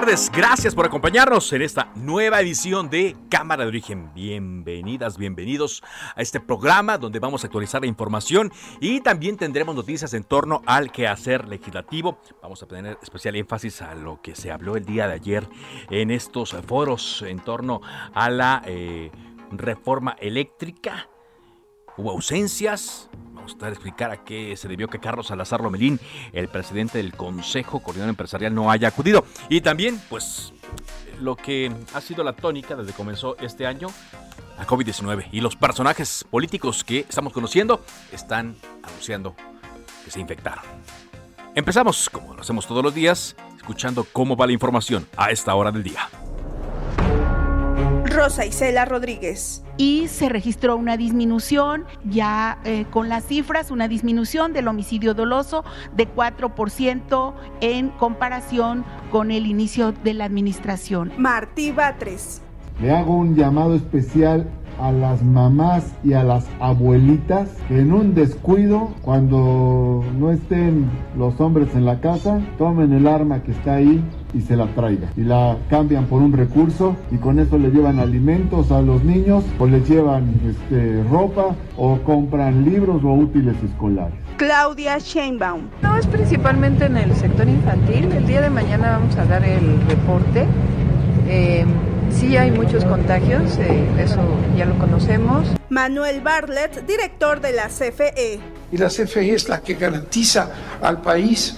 [0.00, 4.10] Tardes, gracias por acompañarnos en esta nueva edición de Cámara de Origen.
[4.14, 5.82] Bienvenidas, bienvenidos
[6.16, 10.62] a este programa donde vamos a actualizar la información y también tendremos noticias en torno
[10.64, 12.18] al quehacer legislativo.
[12.40, 15.46] Vamos a tener especial énfasis a lo que se habló el día de ayer
[15.90, 17.82] en estos foros en torno
[18.14, 19.10] a la eh,
[19.50, 21.10] reforma eléctrica.
[21.98, 23.10] Hubo ausencias,
[23.60, 26.00] A explicar a qué se debió que Carlos Salazar Lomelín,
[26.32, 29.24] el presidente del Consejo Coordinador Empresarial, no haya acudido.
[29.48, 30.52] Y también, pues,
[31.20, 33.88] lo que ha sido la tónica desde que comenzó este año,
[34.58, 35.28] la COVID-19.
[35.32, 39.34] Y los personajes políticos que estamos conociendo están anunciando
[40.04, 40.64] que se infectaron.
[41.54, 45.72] Empezamos, como lo hacemos todos los días, escuchando cómo va la información a esta hora
[45.72, 46.08] del día.
[48.10, 49.62] Rosa Isela Rodríguez.
[49.76, 55.64] Y se registró una disminución ya eh, con las cifras, una disminución del homicidio doloso
[55.96, 61.12] de 4% en comparación con el inicio de la administración.
[61.16, 62.42] Martí Batres.
[62.82, 64.50] Le hago un llamado especial
[64.80, 71.40] a las mamás y a las abuelitas que en un descuido, cuando no estén los
[71.40, 74.02] hombres en la casa, tomen el arma que está ahí
[74.34, 75.10] y se la traigan.
[75.16, 79.44] Y la cambian por un recurso y con eso le llevan alimentos a los niños
[79.58, 84.14] o les llevan este, ropa o compran libros o útiles escolares.
[84.36, 85.62] Claudia Sheinbaum.
[85.82, 88.10] No, es principalmente en el sector infantil.
[88.12, 90.46] El día de mañana vamos a dar el reporte.
[91.28, 91.66] Eh,
[92.12, 94.20] Sí hay muchos contagios, eh, eso
[94.56, 95.46] ya lo conocemos.
[95.68, 98.40] Manuel Bartlett, director de la CFE.
[98.72, 100.50] Y la CFE es la que garantiza
[100.82, 101.56] al país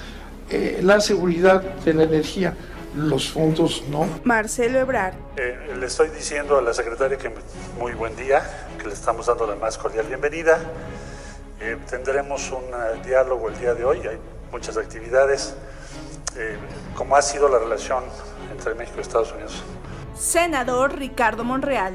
[0.53, 2.55] eh, la seguridad de la energía.
[2.95, 4.07] Los fondos no.
[4.25, 5.15] Marcelo Ebrard.
[5.37, 7.33] Eh, le estoy diciendo a la secretaria que
[7.79, 8.43] muy buen día,
[8.79, 10.61] que le estamos dando la más cordial bienvenida.
[11.89, 14.19] tendremos un diálogo el día de hoy, hay
[14.51, 15.55] muchas actividades,
[16.97, 18.03] como ha sido la relación
[18.51, 19.63] entre México y Estados Unidos
[20.23, 21.95] senador Ricardo Monreal.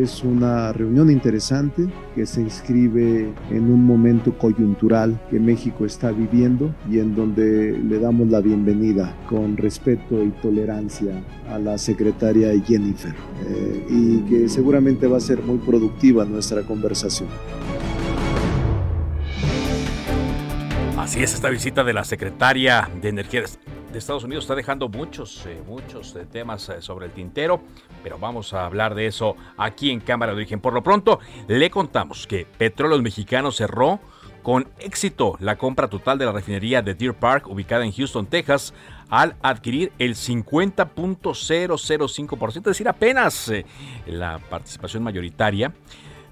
[0.00, 6.74] Es una reunión interesante que se inscribe en un momento coyuntural que México está viviendo
[6.90, 13.14] y en donde le damos la bienvenida con respeto y tolerancia a la secretaria Jennifer
[13.46, 17.28] eh, y que seguramente va a ser muy productiva nuestra conversación.
[20.98, 23.42] Así es esta visita de la secretaria de Energía
[23.98, 27.60] Estados Unidos está dejando muchos, eh, muchos eh, temas eh, sobre el tintero,
[28.02, 30.60] pero vamos a hablar de eso aquí en Cámara de Origen.
[30.60, 34.00] Por lo pronto, le contamos que Petróleos Mexicanos cerró
[34.42, 38.74] con éxito la compra total de la refinería de Deer Park, ubicada en Houston, Texas,
[39.08, 43.50] al adquirir el 50.005%, es decir, apenas
[44.06, 45.72] la participación mayoritaria.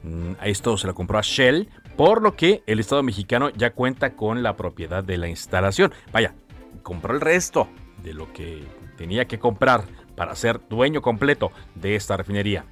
[0.03, 4.15] Mm, esto se la compró a Shell, por lo que el Estado mexicano ya cuenta
[4.15, 5.93] con la propiedad de la instalación.
[6.13, 6.35] Vaya,
[6.83, 7.69] compró el resto
[8.03, 8.65] de lo que
[8.97, 9.85] tenía que comprar
[10.17, 12.65] para ser dueño completo de esta refinería.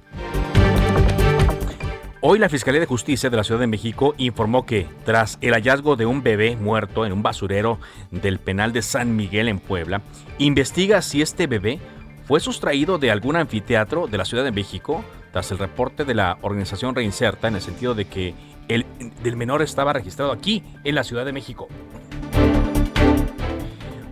[2.23, 5.95] Hoy la Fiscalía de Justicia de la Ciudad de México informó que tras el hallazgo
[5.95, 7.79] de un bebé muerto en un basurero
[8.11, 10.03] del penal de San Miguel en Puebla,
[10.37, 11.79] investiga si este bebé
[12.27, 16.37] fue sustraído de algún anfiteatro de la Ciudad de México tras el reporte de la
[16.43, 18.35] organización Reinserta en el sentido de que
[18.67, 18.85] el
[19.23, 21.67] del menor estaba registrado aquí en la Ciudad de México.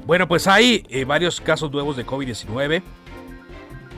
[0.09, 2.81] Bueno, pues hay eh, varios casos nuevos de COVID-19.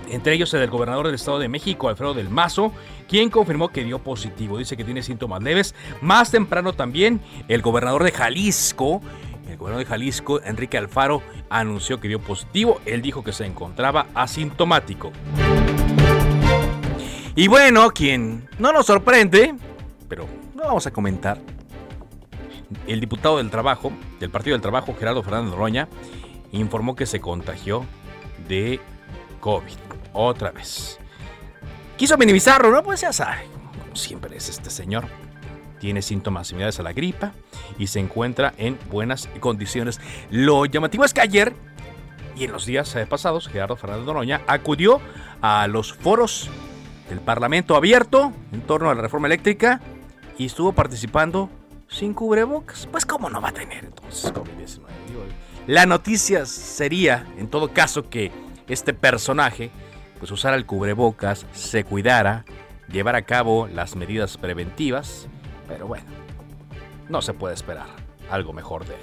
[0.09, 2.73] Entre ellos el del gobernador del Estado de México, Alfredo del Mazo,
[3.07, 4.57] quien confirmó que dio positivo.
[4.57, 5.73] Dice que tiene síntomas leves.
[6.01, 8.99] Más temprano también el gobernador de Jalisco,
[9.47, 12.81] el gobernador de Jalisco, Enrique Alfaro, anunció que dio positivo.
[12.85, 15.13] Él dijo que se encontraba asintomático.
[17.37, 19.55] Y bueno, quien no nos sorprende,
[20.09, 21.37] pero no vamos a comentar,
[22.87, 25.87] el diputado del Trabajo, del Partido del Trabajo, Gerardo Fernández Roña,
[26.51, 27.85] informó que se contagió
[28.47, 28.79] de
[29.39, 29.77] COVID.
[30.13, 30.99] Otra vez.
[31.97, 32.83] Quiso minimizarlo, ¿no?
[32.83, 33.45] Pues ya sabe,
[33.83, 35.05] como siempre es este señor.
[35.79, 37.31] Tiene síntomas similares a la gripa
[37.77, 39.99] y se encuentra en buenas condiciones.
[40.29, 41.55] Lo llamativo es que ayer
[42.35, 45.01] y en los días eh, pasados, Gerardo Fernández Doroña acudió
[45.41, 46.49] a los foros
[47.09, 49.81] del Parlamento abierto en torno a la reforma eléctrica
[50.37, 51.49] y estuvo participando
[51.91, 52.87] sin cubrebocas.
[52.87, 54.79] Pues cómo no va a tener entonces COVID-19.
[55.67, 58.31] La noticia sería, en todo caso, que
[58.67, 59.69] este personaje
[60.17, 62.45] pues usara el cubrebocas, se cuidara,
[62.91, 65.27] llevara a cabo las medidas preventivas,
[65.67, 66.05] pero bueno,
[67.09, 67.87] no se puede esperar
[68.29, 69.01] algo mejor de él.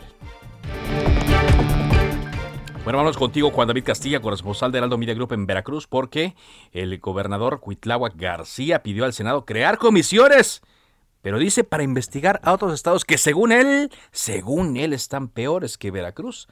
[2.85, 6.35] Bueno, vamos contigo, Juan David Castilla, corresponsal de Heraldo Media Group en Veracruz, porque
[6.73, 10.63] el gobernador Cuitláhuac García pidió al Senado crear comisiones,
[11.23, 15.91] pero dice para investigar a otros estados que según él, según él, están peores que
[15.91, 16.49] Veracruz.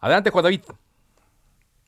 [0.00, 0.62] Adelante, Juan David.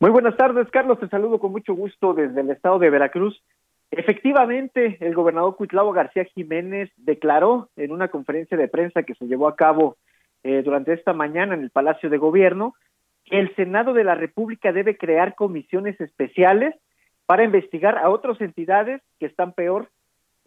[0.01, 0.99] Muy buenas tardes, Carlos.
[1.01, 3.43] Te saludo con mucho gusto desde el estado de Veracruz.
[3.91, 9.49] Efectivamente, el gobernador Cuitláhuac García Jiménez declaró en una conferencia de prensa que se llevó
[9.49, 9.97] a cabo
[10.43, 12.75] eh, durante esta mañana en el Palacio de Gobierno
[13.31, 16.75] el Senado de la República debe crear comisiones especiales
[17.27, 19.94] para investigar a otras entidades que están peor que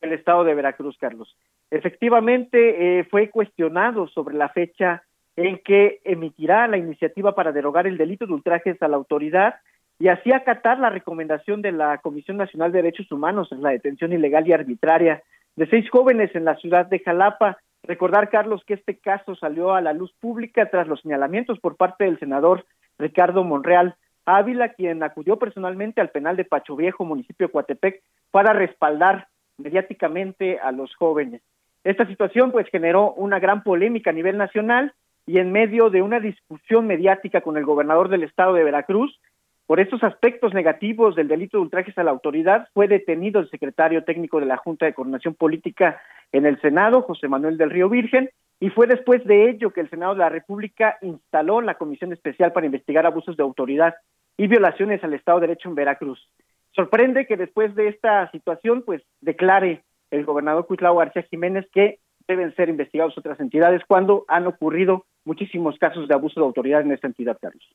[0.01, 1.35] el estado de Veracruz, Carlos.
[1.71, 5.03] Efectivamente, eh, fue cuestionado sobre la fecha
[5.35, 9.55] en que emitirá la iniciativa para derogar el delito de ultrajes a la autoridad
[9.99, 14.13] y así acatar la recomendación de la Comisión Nacional de Derechos Humanos en la detención
[14.13, 15.23] ilegal y arbitraria
[15.55, 17.57] de seis jóvenes en la ciudad de Jalapa
[17.88, 22.03] Recordar, Carlos, que este caso salió a la luz pública tras los señalamientos por parte
[22.03, 22.65] del senador
[22.99, 23.95] Ricardo Monreal
[24.25, 30.59] Ávila, quien acudió personalmente al penal de Pacho Viejo, municipio de Coatepec, para respaldar mediáticamente
[30.59, 31.42] a los jóvenes.
[31.83, 34.94] Esta situación pues generó una gran polémica a nivel nacional
[35.25, 39.19] y en medio de una discusión mediática con el gobernador del estado de Veracruz,
[39.68, 44.06] por estos aspectos negativos del delito de ultrajes a la autoridad, fue detenido el secretario
[44.06, 46.00] técnico de la Junta de Coordinación Política
[46.31, 48.30] en el Senado, José Manuel del Río Virgen,
[48.62, 52.54] y fue después de ello que el Senado de la República instaló la Comisión Especial
[52.54, 53.95] para investigar abusos de autoridad
[54.38, 56.30] y violaciones al Estado de Derecho en Veracruz.
[56.77, 62.53] Sorprende que después de esta situación, pues declare el gobernador Cuitlao García Jiménez que deben
[62.56, 67.07] ser investigados otras entidades cuando han ocurrido muchísimos casos de abuso de autoridad en esta
[67.07, 67.68] entidad, Carlos.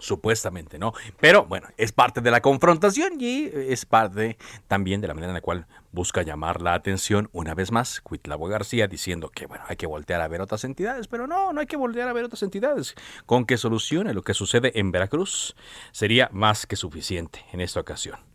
[0.00, 0.92] Supuestamente, ¿no?
[1.20, 5.34] Pero bueno, es parte de la confrontación y es parte también de la manera en
[5.34, 9.76] la cual busca llamar la atención una vez más Cuitlavo García diciendo que bueno, hay
[9.76, 12.42] que voltear a ver otras entidades, pero no, no hay que voltear a ver otras
[12.42, 12.96] entidades.
[13.24, 15.54] Con que solucione lo que sucede en Veracruz
[15.92, 18.27] sería más que suficiente en esta ocasión.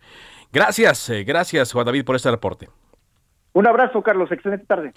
[0.53, 2.69] Gracias, eh, gracias Juan David por este reporte.
[3.53, 4.93] Un abrazo, Carlos, excelente tarde.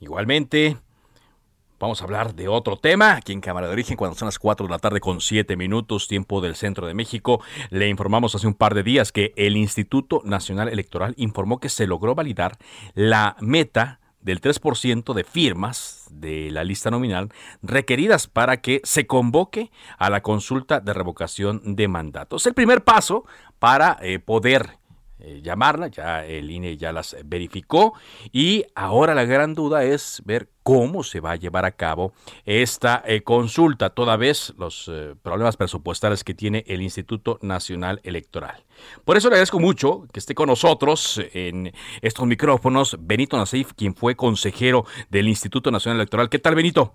[0.00, 0.78] Igualmente.
[1.78, 4.66] Vamos a hablar de otro tema aquí en Cámara de Origen cuando son las 4
[4.66, 7.42] de la tarde con 7 minutos tiempo del centro de México.
[7.68, 11.86] Le informamos hace un par de días que el Instituto Nacional Electoral informó que se
[11.86, 12.56] logró validar
[12.94, 17.28] la meta del 3% de firmas de la lista nominal
[17.62, 22.46] requeridas para que se convoque a la consulta de revocación de mandatos.
[22.46, 23.26] El primer paso
[23.58, 24.78] para eh, poder
[25.26, 27.94] eh, llamarla, ya el INE ya las verificó
[28.30, 32.12] y ahora la gran duda es ver cómo se va a llevar a cabo
[32.44, 38.64] esta eh, consulta, toda vez los eh, problemas presupuestales que tiene el Instituto Nacional Electoral.
[39.06, 41.72] Por eso le agradezco mucho que esté con nosotros en
[42.02, 46.28] estos micrófonos Benito Nasif, quien fue consejero del Instituto Nacional Electoral.
[46.28, 46.92] ¿Qué tal, Benito?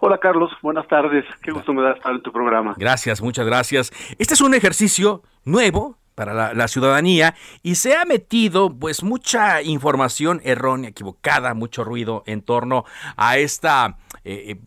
[0.00, 1.24] Hola Carlos, buenas tardes.
[1.42, 2.74] Qué gusto me da estar en tu programa.
[2.76, 3.90] Gracias, muchas gracias.
[4.18, 10.40] Este es un ejercicio nuevo para la, ciudadanía y se ha metido pues mucha información
[10.44, 12.84] errónea, equivocada, mucho ruido en torno
[13.16, 14.60] a esta eh, eh,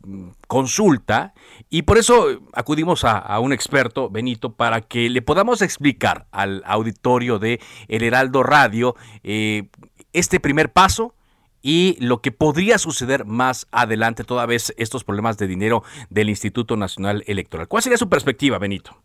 [0.47, 1.33] consulta
[1.69, 7.39] y por eso acudimos a, un experto, Benito, para que le podamos explicar al auditorio
[7.39, 9.69] de El Heraldo Radio eh,
[10.13, 11.15] este primer paso
[11.61, 16.77] y lo que podría suceder más adelante, toda vez estos problemas de dinero del Instituto
[16.77, 17.67] Nacional Electoral.
[17.67, 18.95] ¿Cuál sería su perspectiva, Benito?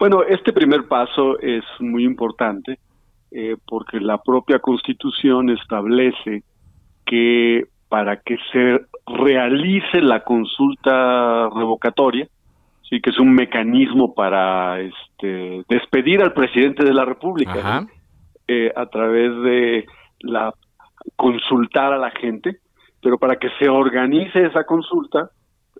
[0.00, 2.78] Bueno, este primer paso es muy importante
[3.30, 6.42] eh, porque la propia Constitución establece
[7.04, 12.26] que para que se realice la consulta revocatoria,
[12.88, 17.86] sí que es un mecanismo para este, despedir al presidente de la República
[18.48, 19.84] eh, a través de
[20.20, 20.54] la
[21.14, 22.56] consultar a la gente,
[23.02, 25.28] pero para que se organice esa consulta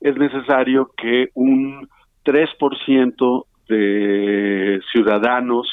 [0.02, 1.88] es necesario que un
[2.26, 5.66] 3% de ciudadanos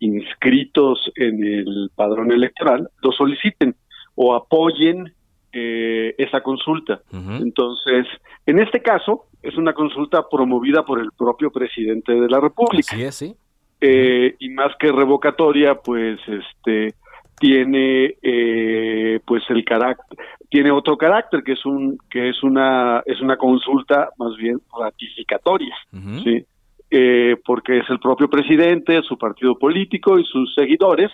[0.00, 3.76] inscritos en el padrón electoral lo soliciten
[4.16, 5.12] o apoyen
[5.52, 7.02] eh, esa consulta.
[7.12, 8.06] Entonces,
[8.46, 12.96] en este caso, es una consulta promovida por el propio presidente de la República.
[12.96, 13.36] Sí, sí.
[13.80, 16.94] eh, y más que revocatoria, pues este
[17.38, 20.16] tiene eh, pues el carácter
[20.48, 25.74] tiene otro carácter que es un que es una es una consulta más bien ratificatoria
[26.22, 26.46] sí
[26.94, 31.10] eh, porque es el propio presidente su partido político y sus seguidores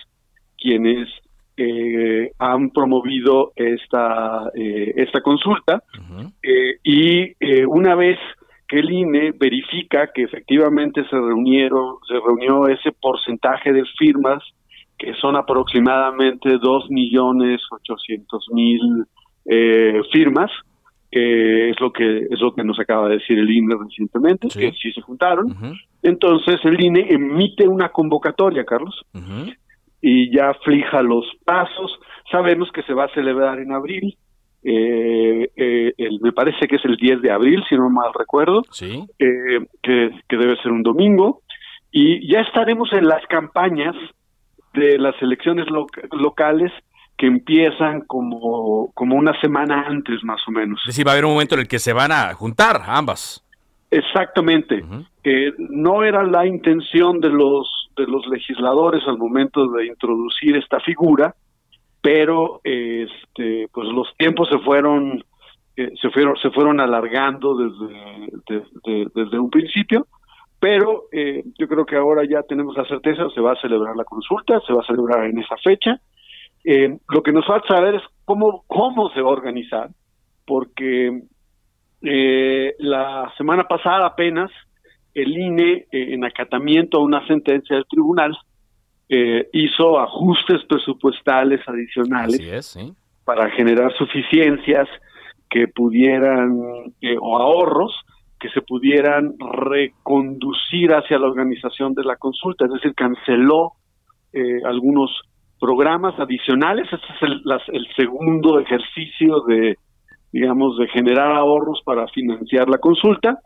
[0.57, 1.07] quienes
[1.55, 5.81] eh, han promovido esta esta consulta.
[6.83, 7.33] Y
[7.65, 8.17] una vez
[8.67, 14.43] que el INE verifica que efectivamente se reunieron se reunió ese porcentaje de firmas
[14.99, 19.05] que son aproximadamente dos millones ochocientos mil
[19.45, 20.51] eh, firmas,
[21.11, 24.71] que es lo que es lo que nos acaba de decir el INE recientemente, que
[24.73, 25.55] sí se juntaron.
[26.03, 29.01] Entonces el INE emite una convocatoria, Carlos,
[30.01, 31.99] y ya fija los pasos.
[32.31, 34.17] Sabemos que se va a celebrar en abril.
[34.61, 38.61] Eh, eh, el, me parece que es el 10 de abril, si no mal recuerdo,
[38.77, 41.41] que, que debe ser un domingo,
[41.91, 43.95] y ya estaremos en las campañas
[44.73, 45.65] de las elecciones
[46.11, 46.71] locales
[47.19, 50.79] que empiezan como, como una semana antes más o menos.
[50.83, 53.45] Es decir, va a haber un momento en el que se van a juntar ambas.
[53.91, 54.81] Exactamente.
[55.57, 61.35] no era la intención de los de los legisladores al momento de introducir esta figura,
[62.01, 65.21] pero este pues los tiempos se fueron
[65.75, 68.63] eh, se fueron se fueron alargando desde,
[69.13, 70.07] desde un principio
[70.59, 74.03] pero eh, yo creo que ahora ya tenemos la certeza, se va a celebrar la
[74.03, 75.99] consulta, se va a celebrar en esa fecha.
[76.63, 79.89] Eh, lo que nos falta saber es cómo, cómo se va a organizar,
[80.45, 81.21] porque
[82.01, 84.51] eh, la semana pasada apenas
[85.13, 88.37] el INE, en acatamiento a una sentencia del tribunal,
[89.51, 92.79] hizo ajustes presupuestales adicionales
[93.25, 94.87] para generar suficiencias
[95.49, 96.51] que pudieran,
[97.19, 97.91] o ahorros,
[98.39, 103.73] que se pudieran reconducir hacia la organización de la consulta, es decir, canceló
[104.31, 105.11] eh, algunos
[105.59, 106.87] programas adicionales.
[106.91, 109.77] Este es el, segundo ejercicio de,
[110.31, 113.39] digamos, de generar ahorros para financiar la consulta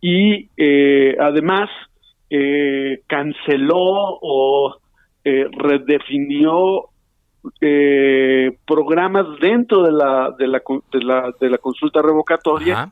[0.00, 1.68] y eh, además
[2.30, 4.76] eh, canceló o
[5.24, 6.84] redefinió
[8.66, 12.90] programas dentro de la de la, de la, de la consulta revocatoria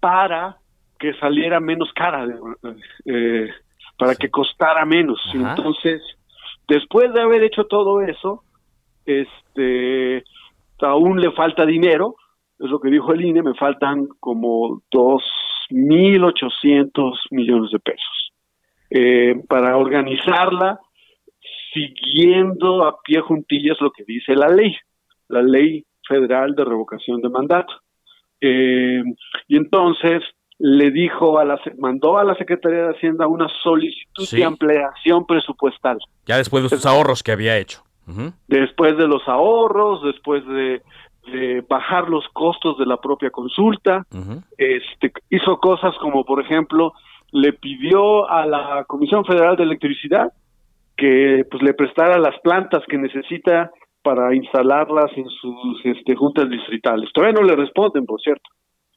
[0.00, 0.58] para
[0.98, 2.26] que saliera menos cara,
[3.04, 3.48] eh,
[3.96, 5.18] para que costara menos.
[5.32, 6.02] Entonces,
[6.68, 8.44] después de haber hecho todo eso,
[9.04, 10.22] este,
[10.80, 12.16] aún le falta dinero,
[12.58, 15.22] es lo que dijo el INE, me faltan como dos
[15.70, 18.32] mil ochocientos millones de pesos
[18.90, 20.80] eh, para organizarla
[21.72, 24.74] siguiendo a pie juntillas lo que dice la ley,
[25.28, 27.72] la ley federal de revocación de mandato.
[28.40, 29.02] Eh,
[29.46, 30.22] y entonces
[30.58, 35.98] le dijo a la mandó a la Secretaría de Hacienda una solicitud de ampliación presupuestal.
[36.28, 37.82] Ya después de sus ahorros que había hecho.
[38.46, 40.82] Después de los ahorros, después de,
[41.68, 44.06] bajar los costos de la propia consulta,
[44.56, 46.92] este hizo cosas como por ejemplo
[47.32, 50.32] le pidió a la Comisión Federal de Electricidad
[50.96, 53.70] que pues le prestara las plantas que necesita
[54.02, 57.10] para instalarlas en sus este, juntas distritales.
[57.12, 58.48] Todavía no le responden, por cierto.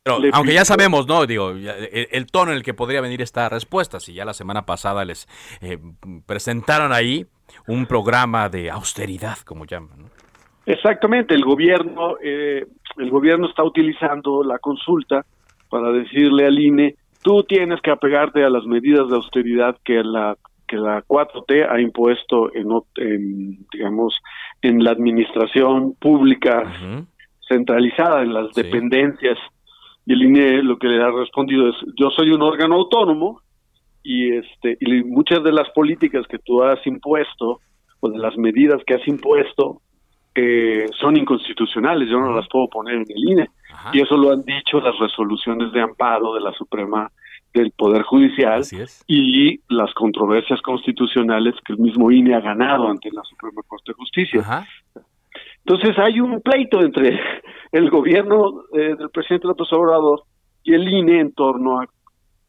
[0.06, 1.26] Aunque ya sabemos, ¿no?
[1.26, 5.06] Digo, el, tono en el que podría venir esta respuesta, si ya la semana pasada
[5.06, 5.28] les
[5.62, 5.78] eh,
[6.26, 7.26] presentaron ahí
[7.68, 10.10] un programa de austeridad, como llaman.
[10.66, 12.66] Exactamente, el gobierno, eh,
[12.98, 15.26] el gobierno está utilizando la consulta
[15.70, 20.36] para decirle al INE, tú tienes que apegarte a las medidas de austeridad que la
[20.68, 24.16] que la 4T ha impuesto en, digamos,
[24.62, 26.64] en la administración pública
[27.50, 29.38] centralizada, en las dependencias.
[30.06, 33.42] Y el INE lo que le ha respondido es, yo soy un órgano autónomo
[34.04, 37.60] y, este, y muchas de las políticas que tú has impuesto
[38.00, 39.82] o de las medidas que has impuesto
[40.34, 43.50] eh, son inconstitucionales, yo no las puedo poner en el INE.
[43.94, 47.12] Y eso lo han dicho las resoluciones de amparo de la Suprema
[47.54, 48.64] del Poder Judicial
[49.08, 53.96] y las controversias constitucionales que el mismo INE ha ganado ante la Suprema Corte de
[53.96, 54.66] Justicia.
[55.66, 57.20] Entonces hay un pleito entre
[57.72, 60.24] el gobierno eh, del presidente López Obrador
[60.64, 61.88] y el INE en torno a,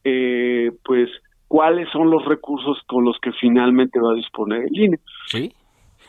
[0.04, 1.08] eh, pues,
[1.48, 4.98] cuáles son los recursos con los que finalmente va a disponer el INE.
[5.26, 5.52] Sí.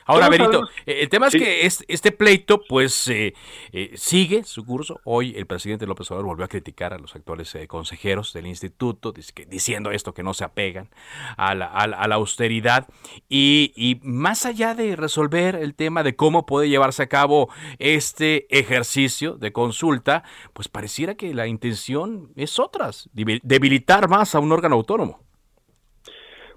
[0.06, 3.34] Ahora, Berito, eh, el tema es que este pleito, pues, eh,
[3.72, 5.00] eh, sigue su curso.
[5.04, 9.14] Hoy el presidente López Obrador volvió a criticar a los actuales consejeros del instituto,
[9.48, 10.90] diciendo esto, que no se apegan
[11.38, 12.88] a la, austeridad.
[13.30, 19.36] Y, más allá de resolver el tema de cómo puede llevarse a cabo este ejercicio
[19.36, 25.22] de consulta, pues pareciera que la intención es otra, debilitar más a un órgano autónomo.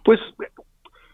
[0.05, 0.21] Pues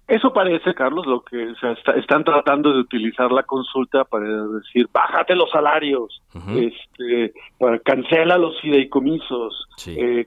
[0.09, 1.55] eso parece, Carlos, lo que
[1.97, 6.21] están tratando de utilizar la consulta para decir, bájate los salarios,
[6.57, 10.27] este, para, cancela los fideicomisos, eh,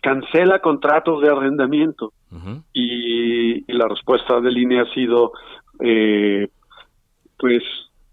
[0.00, 2.12] cancela contratos de arrendamiento.
[2.72, 5.32] y, la respuesta de línea ha sido,
[5.80, 6.48] eh,
[7.38, 7.62] pues,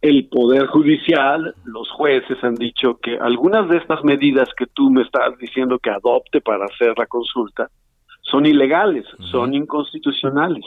[0.01, 5.03] el Poder Judicial, los jueces han dicho que algunas de estas medidas que tú me
[5.03, 7.69] estás diciendo que adopte para hacer la consulta
[8.21, 10.63] son ilegales, son inconstitucionales.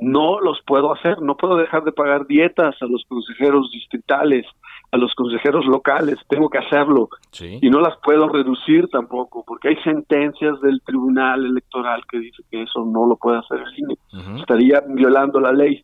[0.00, 4.46] No los puedo hacer, no puedo dejar de pagar dietas a los consejeros distritales,
[4.90, 7.08] a los consejeros locales, tengo que hacerlo.
[7.40, 12.62] Y no las puedo reducir tampoco, porque hay sentencias del Tribunal Electoral que dice que
[12.62, 14.38] eso no lo puede hacer el INE.
[14.40, 15.82] Estaría violando la ley.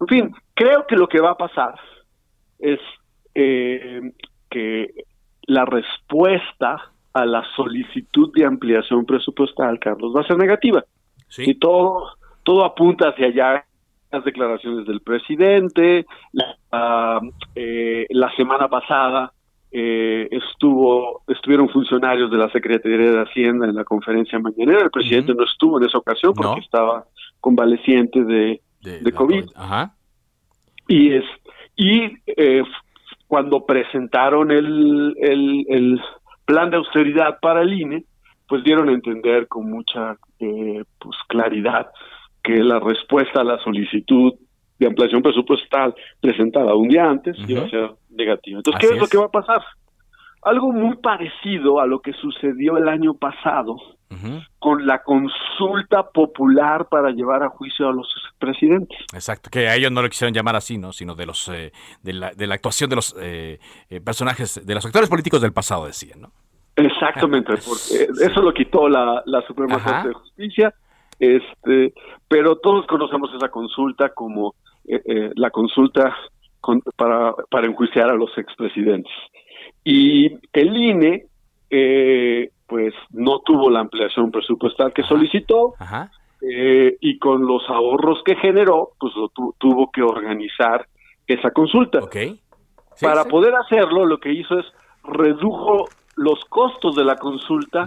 [0.00, 1.74] En fin, creo que lo que va a pasar
[2.58, 2.80] es
[3.34, 4.12] eh,
[4.48, 4.94] que
[5.46, 10.84] la respuesta a la solicitud de ampliación presupuestal, Carlos, va a ser negativa.
[11.38, 12.10] Y todo,
[12.42, 13.64] todo apunta hacia allá
[14.12, 16.06] las declaraciones del presidente.
[16.32, 17.20] La,
[17.54, 19.32] eh, la semana pasada
[19.76, 24.82] eh, estuvo estuvieron funcionarios de la Secretaría de Hacienda en la conferencia mañanera.
[24.82, 27.06] El presidente no estuvo en esa ocasión porque estaba
[27.40, 29.44] convaleciente de, de, COVID.
[29.56, 29.94] Ajá.
[30.86, 31.24] Y es
[31.76, 32.62] y eh,
[33.26, 36.00] cuando presentaron el, el,
[36.44, 38.04] plan de austeridad para el INE,
[38.48, 41.88] pues dieron a entender con mucha eh, pues claridad
[42.42, 44.34] que la respuesta a la solicitud
[44.78, 48.58] de ampliación presupuestal presentada un día antes iba a ser negativa.
[48.58, 49.62] Entonces, ¿qué es, lo que va a pasar?
[50.42, 53.76] Algo muy parecido a lo que sucedió el año pasado
[54.58, 58.98] con la consulta popular para llevar a juicio a los presidentes.
[59.12, 60.92] Exacto, que a ellos no lo quisieron llamar así, ¿no?
[60.92, 63.58] Sino de los eh, de, la, de, la, actuación de los eh,
[63.90, 66.32] eh, personajes, de los actores políticos del pasado, decían, ¿no?
[66.76, 70.74] Exactamente, porque eso lo quitó la, la Suprema Corte de Justicia,
[71.18, 71.94] este,
[72.28, 74.54] pero todos conocemos esa consulta como
[75.36, 76.14] la consulta
[76.96, 79.12] para, para enjuiciar a los expresidentes.
[79.82, 81.26] Y el INE
[81.70, 85.74] eh, pues no tuvo la ampliación presupuestal que solicitó
[86.40, 89.12] eh, y con los ahorros que generó, pues
[89.58, 90.86] tuvo que organizar
[91.26, 92.00] esa consulta.
[93.00, 94.66] Para poder hacerlo, lo que hizo es
[95.02, 97.86] redujo los costos de la consulta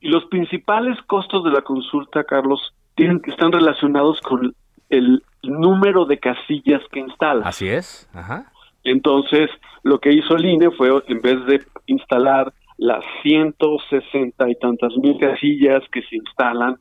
[0.00, 4.54] y los principales costos de la consulta, Carlos, tienen que están relacionados con
[4.88, 7.46] el número de casillas que instala.
[7.46, 8.08] Así es.
[8.14, 8.52] Ajá.
[8.84, 9.50] Entonces,
[9.82, 15.18] lo que hizo el INE fue, en vez de instalar las 160 y tantas mil
[15.18, 16.76] casillas que se instalan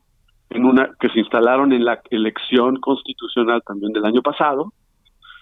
[0.50, 4.74] en una que se instalaron en la elección constitucional también del año pasado,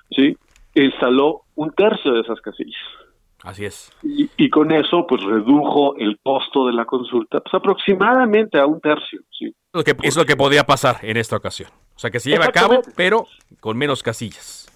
[0.09, 0.37] sí,
[0.75, 2.81] instaló un tercio de esas casillas.
[3.43, 3.91] Así es.
[4.01, 9.19] Y, con eso, pues redujo el costo de la consulta, pues aproximadamente a un tercio,
[9.37, 9.53] sí.
[9.73, 11.69] Lo que, es lo que podía pasar en esta ocasión.
[11.93, 13.27] O sea, que se lleva a cabo, pero
[13.59, 14.71] con menos casillas.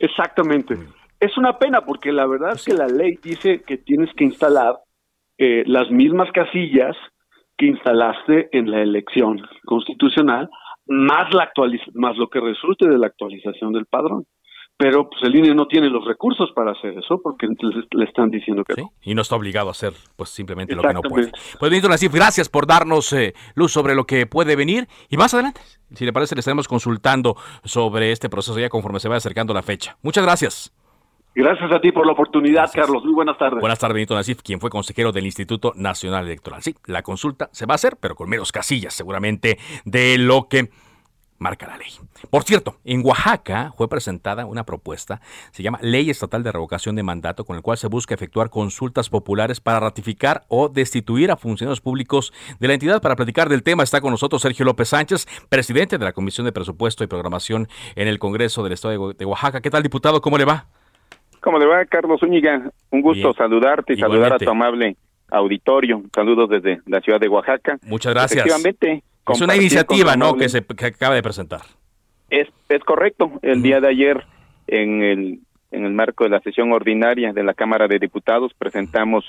[0.00, 0.76] Exactamente.
[1.20, 4.74] Es una pena porque la verdad es que la ley dice que tienes que instalar
[5.38, 6.96] eh, las mismas casillas
[7.56, 10.48] que instalaste en la elección constitucional,
[10.86, 11.50] más la
[11.94, 14.24] más lo que resulte de la actualización del padrón.
[14.76, 18.30] Pero pues el INE no tiene los recursos para hacer eso porque entonces le están
[18.30, 18.92] diciendo que no.
[19.02, 21.32] Y no está obligado a hacer pues simplemente lo que no puede.
[21.58, 25.34] Pues Benito Nasif, gracias por darnos eh, luz sobre lo que puede venir y más
[25.34, 25.60] adelante,
[25.94, 29.62] si le parece, le estaremos consultando sobre este proceso ya conforme se vaya acercando la
[29.62, 29.98] fecha.
[30.00, 30.77] Muchas gracias.
[31.38, 33.04] Gracias a ti por la oportunidad, Carlos.
[33.04, 33.60] Muy buenas tardes.
[33.60, 36.64] Buenas tardes, Benito Nasif, quien fue consejero del Instituto Nacional Electoral.
[36.64, 40.68] Sí, la consulta se va a hacer, pero con menos casillas, seguramente, de lo que
[41.38, 41.90] marca la ley.
[42.28, 45.20] Por cierto, en Oaxaca fue presentada una propuesta,
[45.52, 49.08] se llama Ley Estatal de Revocación de Mandato, con el cual se busca efectuar consultas
[49.08, 53.00] populares para ratificar o destituir a funcionarios públicos de la entidad.
[53.00, 56.52] Para platicar del tema está con nosotros Sergio López Sánchez, presidente de la Comisión de
[56.52, 59.60] Presupuesto y Programación en el Congreso del Estado de Oaxaca.
[59.60, 60.20] ¿Qué tal, diputado?
[60.20, 60.66] ¿Cómo le va?
[61.40, 62.70] ¿Cómo le va, Carlos Zúñiga?
[62.90, 64.96] Un gusto saludarte y saludar a tu amable
[65.30, 66.02] auditorio.
[66.14, 67.78] Saludos desde la ciudad de Oaxaca.
[67.82, 68.46] Muchas gracias.
[68.46, 69.02] Efectivamente.
[69.28, 71.60] Es una iniciativa, ¿no?, que se acaba de presentar.
[72.30, 73.30] Es, es correcto.
[73.42, 74.24] El día de ayer,
[74.66, 79.24] en el, en el marco de la sesión ordinaria de la Cámara de Diputados, presentamos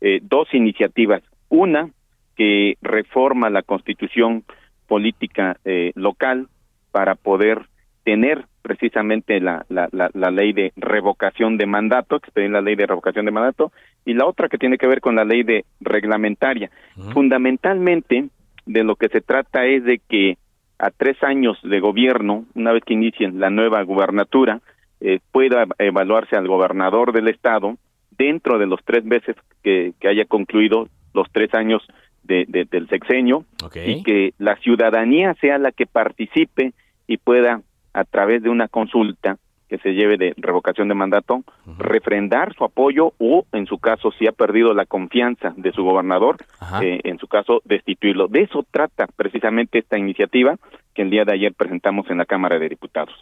[0.00, 1.22] eh, dos iniciativas.
[1.48, 1.90] Una
[2.34, 4.44] que reforma la constitución
[4.86, 6.48] política eh, local
[6.90, 7.66] para poder
[8.04, 13.26] tener precisamente la, la, la, ley de revocación de mandato, expedir la ley de revocación
[13.26, 13.72] de mandato,
[14.04, 16.70] y la otra que tiene que ver con la ley de reglamentaria.
[17.12, 18.28] Fundamentalmente,
[18.64, 20.38] de lo que se trata es de que
[20.78, 24.60] a tres años de gobierno, una vez que inicien la nueva gubernatura,
[25.00, 27.76] eh, pueda evaluarse al gobernador del estado
[28.10, 31.82] dentro de los tres meses que, que haya concluido los tres años
[32.24, 33.44] del sexenio
[33.84, 36.72] y que la ciudadanía sea la que participe
[37.06, 39.38] y pueda a través de una consulta
[39.72, 41.44] que se lleve de revocación de mandato,
[41.78, 46.36] refrendar su apoyo o, en su caso, si ha perdido la confianza de su gobernador,
[46.82, 48.28] eh, en su caso, destituirlo.
[48.28, 50.58] De eso trata precisamente esta iniciativa
[50.94, 53.14] que el día de ayer presentamos en la Cámara de Diputados.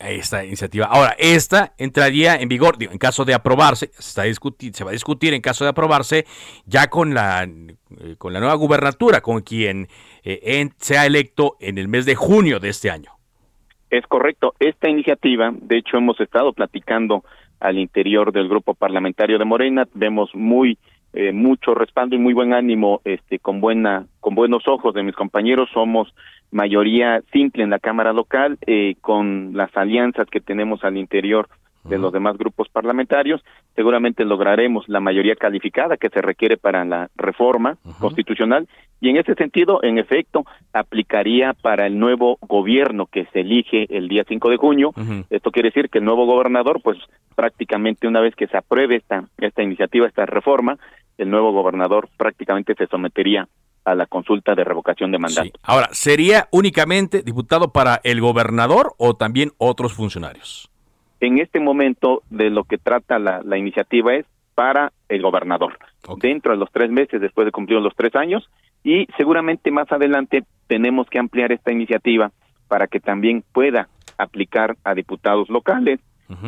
[0.00, 0.86] Esta iniciativa.
[0.86, 4.90] Ahora, esta entraría en vigor, digo, en caso de aprobarse, se, está discutir, se va
[4.90, 6.26] a discutir en caso de aprobarse
[6.66, 9.86] ya con la, eh, con la nueva gubernatura, con quien
[10.24, 13.21] eh, sea electo en el mes de junio de este año.
[13.92, 14.54] Es correcto.
[14.58, 17.24] Esta iniciativa, de hecho, hemos estado platicando
[17.60, 19.86] al interior del grupo parlamentario de Morena.
[19.92, 20.78] Vemos muy
[21.12, 25.14] eh, mucho respaldo y muy buen ánimo, este, con buena, con buenos ojos de mis
[25.14, 25.68] compañeros.
[25.74, 26.14] Somos
[26.50, 31.50] mayoría simple en la Cámara local, eh, con las alianzas que tenemos al interior
[31.84, 33.42] de los demás grupos parlamentarios,
[33.74, 38.68] seguramente lograremos la mayoría calificada que se requiere para la reforma constitucional
[39.00, 44.08] y en ese sentido, en efecto, aplicaría para el nuevo gobierno que se elige el
[44.08, 44.92] día 5 de junio.
[45.28, 46.98] Esto quiere decir que el nuevo gobernador, pues
[47.34, 50.78] prácticamente una vez que se apruebe esta, esta iniciativa, esta reforma,
[51.18, 53.48] el nuevo gobernador prácticamente se sometería
[53.84, 55.50] a la consulta de revocación de mandato.
[55.64, 60.71] Ahora, ¿sería únicamente diputado para el gobernador o también otros funcionarios?
[61.22, 65.78] En este momento de lo que trata la, la iniciativa es para el gobernador,
[66.18, 68.50] dentro de los tres meses después de cumplir los tres años,
[68.82, 72.32] y seguramente más adelante tenemos que ampliar esta iniciativa
[72.66, 76.00] para que también pueda aplicar a diputados locales,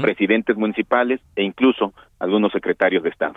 [0.03, 3.35] presidentes municipales e incluso algunos secretarios de Estado.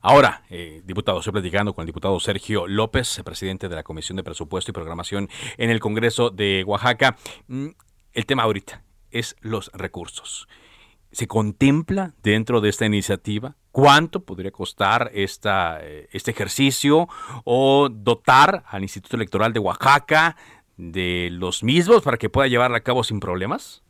[0.00, 4.22] Ahora, eh, diputado, estoy platicando con el diputado Sergio López, presidente de la Comisión de
[4.22, 7.14] Presupuesto y Programación en el Congreso de Oaxaca.
[7.46, 7.66] Mm,
[8.14, 8.85] el tema ahorita
[9.18, 10.48] es los recursos.
[11.12, 17.08] ¿Se contempla dentro de esta iniciativa cuánto podría costar esta, eh, este ejercicio
[17.44, 20.36] o dotar al Instituto Electoral de Oaxaca
[20.76, 23.82] de los mismos para que pueda llevarla a cabo sin problemas?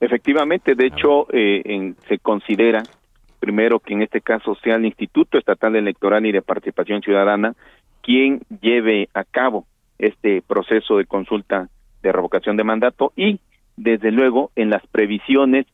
[0.00, 2.82] Efectivamente, de hecho, eh, se considera
[3.38, 7.54] primero que en este caso sea el Instituto Estatal Electoral y de Participación Ciudadana
[8.02, 9.66] quien lleve a cabo
[9.98, 11.68] este proceso de consulta
[12.02, 13.40] de revocación de mandato y,
[13.78, 15.66] desde luego, en las previsiones,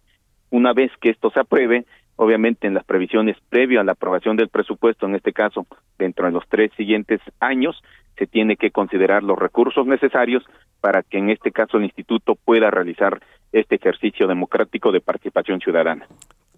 [0.50, 1.86] una vez que esto se apruebe,
[2.16, 5.66] obviamente en las previsiones previo a la aprobación del presupuesto, en este caso
[5.98, 7.82] dentro de los tres siguientes años,
[8.18, 10.44] se tiene que considerar los recursos necesarios
[10.80, 13.20] para que en este caso el instituto pueda realizar
[13.52, 16.06] este ejercicio democrático de participación ciudadana.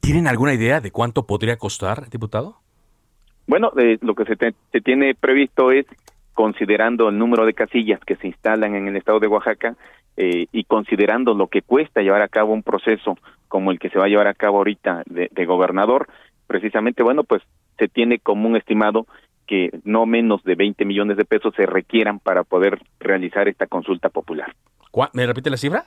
[0.01, 2.57] ¿Tienen alguna idea de cuánto podría costar, diputado?
[3.47, 5.87] Bueno, eh, lo que se, se tiene previsto es
[6.35, 9.77] considerando el número de casillas que se instalan en el estado de Oaxaca
[10.17, 13.99] eh, y considerando lo que cuesta llevar a cabo un proceso como el que se
[13.99, 16.09] va a llevar a cabo ahorita de, gobernador,
[16.47, 17.43] precisamente, bueno, pues
[17.79, 19.07] se tiene como un estimado
[19.47, 24.09] que no menos de 20 millones de pesos se requieran para poder realizar esta consulta
[24.09, 24.55] popular.
[25.13, 25.85] ¿Me repite la cifra?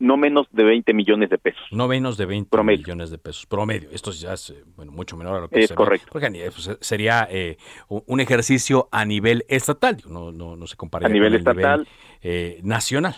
[0.00, 1.62] No menos de 20 millones de pesos.
[1.70, 3.46] No menos de 20 millones de pesos.
[3.46, 3.88] Promedio.
[3.92, 6.08] Esto ya es eh, bueno, mucho menor a lo que es correcto.
[6.12, 7.56] Porque pues, sería eh,
[7.88, 11.86] un ejercicio a nivel estatal, no, no, no se compararía a nivel estatal,
[12.22, 13.14] eh, nacional.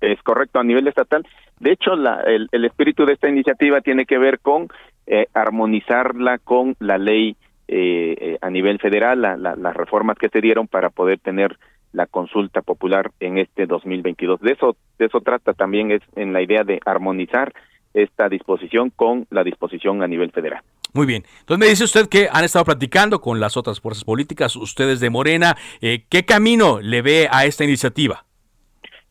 [0.00, 1.26] Es correcto, a nivel estatal.
[1.58, 4.68] De hecho, la, el, espíritu de esta iniciativa tiene que ver con
[5.06, 10.68] eh, armonizarla con la ley eh, eh, a nivel federal, las reformas que se dieron
[10.68, 11.58] para poder tener
[11.92, 14.40] la consulta popular en este 2022.
[14.40, 17.52] De eso, de eso trata también es en la idea de armonizar
[17.94, 20.62] esta disposición con la disposición a nivel federal.
[20.94, 21.24] Muy bien.
[21.40, 25.10] Entonces me dice usted que han estado platicando con las otras fuerzas políticas, ustedes de
[25.10, 25.56] Morena.
[25.80, 28.27] ¿Qué camino le ve a esta iniciativa?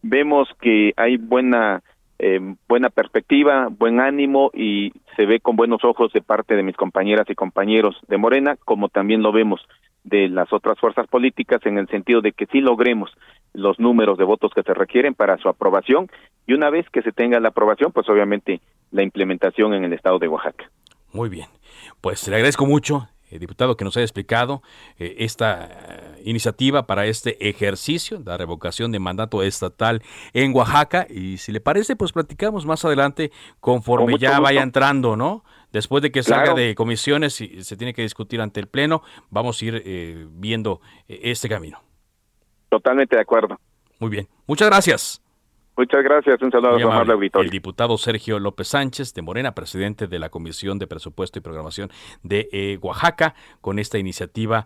[0.02, 1.84] Vemos que hay buena
[2.20, 6.76] eh, buena perspectiva, buen ánimo y se ve con buenos ojos de parte de mis
[6.76, 9.62] compañeras y compañeros de Morena, como también lo vemos
[10.04, 13.12] de las otras fuerzas políticas en el sentido de que sí logremos
[13.54, 16.10] los números de votos que se requieren para su aprobación
[16.48, 20.18] y una vez que se tenga la aprobación, pues obviamente la implementación en el estado
[20.18, 20.72] de Oaxaca.
[21.14, 21.48] Muy bien,
[22.02, 24.62] pues le agradezco mucho eh, diputado, que nos haya explicado
[24.98, 30.02] eh, esta eh, iniciativa para este ejercicio, de revocación de mandato estatal
[30.34, 31.08] en Oaxaca.
[31.10, 35.44] Y si le parece, pues platicamos más adelante conforme ya vaya entrando, ¿no?
[35.74, 39.62] Después de que salga de comisiones y se tiene que discutir ante el Pleno, vamos
[39.62, 41.84] a ir viendo este camino.
[42.70, 43.60] Totalmente de acuerdo.
[44.00, 44.28] Muy bien.
[44.48, 45.22] Muchas gracias.
[45.78, 46.42] Muchas gracias.
[46.42, 47.46] Un saludo a la auditorio.
[47.46, 51.92] El diputado Sergio López Sánchez de Morena, presidente de la Comisión de Presupuesto y Programación
[52.24, 54.66] de eh, Oaxaca, con esta iniciativa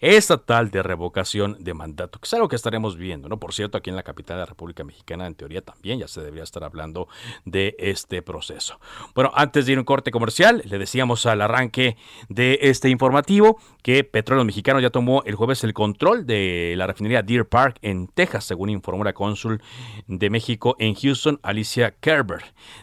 [0.00, 3.38] estatal de revocación de mandato, que es algo que estaremos viendo, ¿no?
[3.38, 6.20] Por cierto, aquí en la capital de la República Mexicana, en teoría también ya se
[6.20, 7.08] debería estar hablando
[7.44, 8.80] de este proceso.
[9.14, 11.96] Bueno, antes de ir a un corte comercial, le decíamos al arranque
[12.28, 17.22] de este informativo que Petróleo Mexicano ya tomó el jueves el control de la refinería
[17.22, 19.60] Deer Park en Texas, según informó la cónsul
[20.06, 22.42] de México en Houston, Alicia Kerber.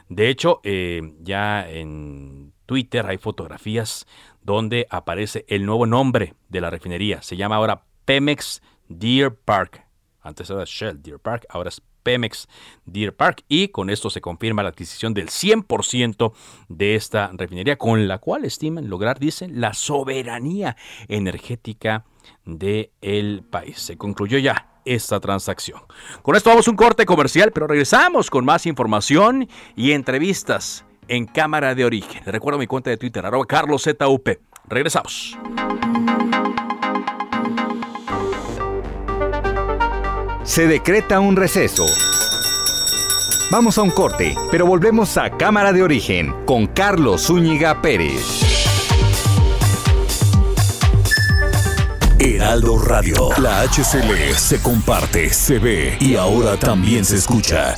[0.10, 4.06] De hecho, eh, ya en Twitter hay fotografías
[4.48, 7.22] donde aparece el nuevo nombre de la refinería.
[7.22, 9.86] Se llama ahora Pemex Deer Park.
[10.22, 12.48] Antes era Shell Deer Park, ahora es Pemex
[12.86, 16.32] Deer Park y con esto se confirma la adquisición del 100%
[16.70, 20.78] de esta refinería con la cual estiman lograr, dicen, la soberanía
[21.10, 22.06] energética
[22.46, 23.82] del el país.
[23.82, 25.82] Se concluyó ya esta transacción.
[26.22, 31.26] Con esto vamos a un corte comercial, pero regresamos con más información y entrevistas en
[31.26, 32.22] Cámara de Origen.
[32.26, 34.30] Les recuerdo mi cuenta de Twitter, arroba carloszup.
[34.68, 35.38] Regresamos.
[40.44, 41.86] Se decreta un receso.
[43.52, 48.58] Vamos a un corte, pero volvemos a Cámara de Origen con Carlos Zúñiga Pérez.
[52.20, 57.78] Heraldo Radio, la HCL se comparte, se ve y ahora también se escucha.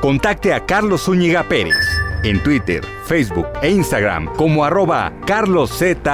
[0.00, 1.86] Contacte a Carlos Zúñiga Pérez
[2.24, 6.08] en Twitter, Facebook e Instagram como arroba carloszup.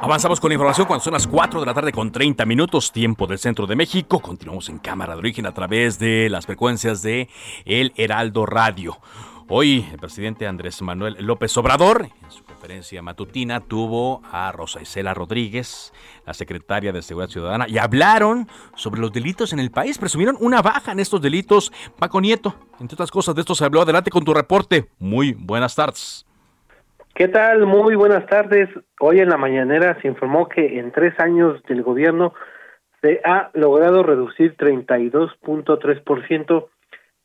[0.00, 3.26] Avanzamos con la información cuando son las 4 de la tarde con 30 minutos, tiempo
[3.26, 4.20] del centro de México.
[4.20, 7.28] Continuamos en cámara de origen a través de las frecuencias de
[7.66, 8.96] El Heraldo Radio.
[9.52, 15.12] Hoy el presidente Andrés Manuel López Obrador, en su conferencia matutina, tuvo a Rosa Isela
[15.12, 15.92] Rodríguez,
[16.24, 19.98] la secretaria de Seguridad Ciudadana, y hablaron sobre los delitos en el país.
[19.98, 21.72] Presumieron una baja en estos delitos.
[21.98, 23.82] Paco Nieto, entre otras cosas, de esto se habló.
[23.82, 24.84] Adelante con tu reporte.
[25.00, 26.24] Muy buenas tardes.
[27.16, 27.66] ¿Qué tal?
[27.66, 28.68] Muy buenas tardes.
[29.00, 32.34] Hoy en la mañanera se informó que en tres años del gobierno
[33.02, 36.68] se ha logrado reducir 32.3%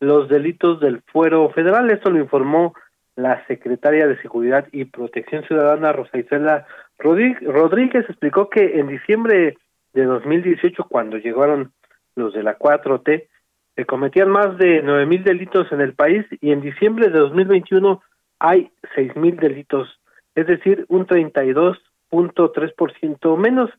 [0.05, 1.89] los delitos del fuero federal.
[1.89, 2.75] Esto lo informó
[3.15, 6.65] la secretaria de Seguridad y Protección Ciudadana, Rosa Isela
[6.97, 8.05] Rodríguez.
[8.07, 9.57] Explicó que en diciembre
[9.93, 11.73] de 2018, cuando llegaron
[12.15, 13.27] los de la 4T,
[13.75, 18.01] se cometían más de nueve mil delitos en el país y en diciembre de 2021
[18.39, 19.99] hay seis mil delitos,
[20.33, 23.69] es decir, un 32.3% menos.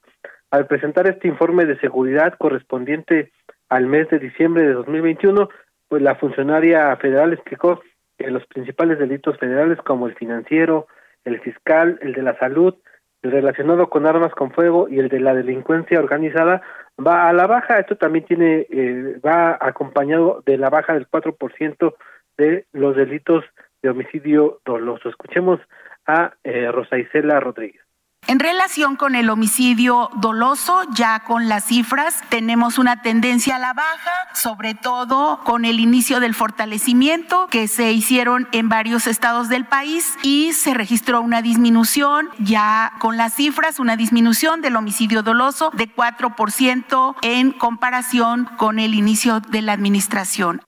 [0.50, 3.32] Al presentar este informe de seguridad correspondiente
[3.68, 5.48] al mes de diciembre de 2021,
[5.88, 7.80] pues la funcionaria federal explicó
[8.18, 10.86] que los principales delitos federales como el financiero,
[11.24, 12.74] el fiscal, el de la salud,
[13.22, 16.62] el relacionado con armas con fuego y el de la delincuencia organizada
[17.04, 17.78] va a la baja.
[17.78, 21.94] Esto también tiene eh, va acompañado de la baja del 4%
[22.38, 23.44] de los delitos
[23.82, 25.08] de homicidio doloso.
[25.08, 25.60] Escuchemos
[26.06, 27.85] a eh, Rosa Isela Rodríguez.
[28.28, 33.72] En relación con el homicidio doloso, ya con las cifras, tenemos una tendencia a la
[33.72, 39.64] baja, sobre todo con el inicio del fortalecimiento que se hicieron en varios estados del
[39.64, 45.70] país y se registró una disminución, ya con las cifras, una disminución del homicidio doloso
[45.74, 50.62] de 4% en comparación con el inicio de la administración.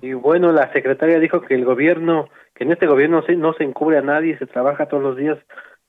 [0.00, 3.98] Y bueno, la secretaria dijo que el gobierno, que en este gobierno no se encubre
[3.98, 5.36] a nadie, se trabaja todos los días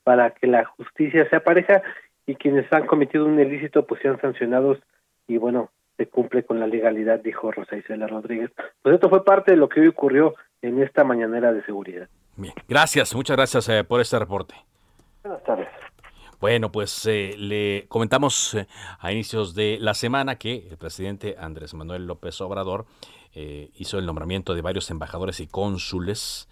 [0.04, 1.82] para que la justicia sea pareja
[2.26, 4.80] y quienes han cometido un ilícito pues sean sancionados
[5.28, 8.52] y bueno, se cumple con la legalidad, dijo Rosa Isela Rodríguez.
[8.82, 12.08] Pues esto fue parte de lo que hoy ocurrió en esta mañanera de seguridad.
[12.36, 14.56] Bien, gracias, muchas gracias eh, por este reporte.
[15.24, 15.68] Buenas tardes.
[16.44, 18.68] Bueno, pues eh, le comentamos eh,
[19.00, 22.86] a inicios de la semana que el presidente Andrés Manuel López Obrador
[23.34, 26.50] eh, hizo el nombramiento de varios embajadores y cónsules,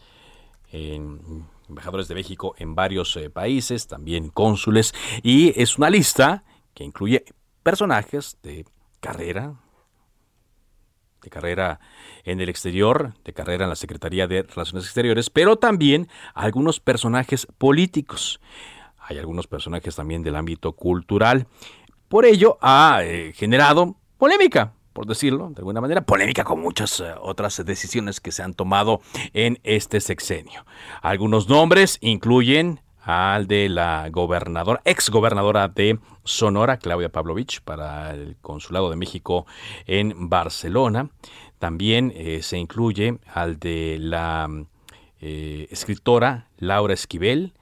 [1.71, 7.25] embajadores de México en varios países, también cónsules, y es una lista que incluye
[7.63, 8.65] personajes de
[8.99, 9.55] carrera,
[11.21, 11.79] de carrera
[12.23, 17.47] en el exterior, de carrera en la Secretaría de Relaciones Exteriores, pero también algunos personajes
[17.57, 18.39] políticos.
[18.97, 21.47] Hay algunos personajes también del ámbito cultural.
[22.07, 27.13] Por ello ha eh, generado polémica, por decirlo de alguna manera, polémica con muchas eh,
[27.21, 29.01] otras decisiones que se han tomado
[29.33, 30.65] en este sexenio.
[31.01, 38.37] Algunos nombres incluyen al de la gobernadora, ex gobernadora de Sonora, Claudia Pavlovich, para el
[38.41, 39.45] Consulado de México
[39.87, 41.09] en Barcelona.
[41.57, 44.47] También eh, se incluye al de la
[45.19, 47.53] eh, escritora Laura Esquivel,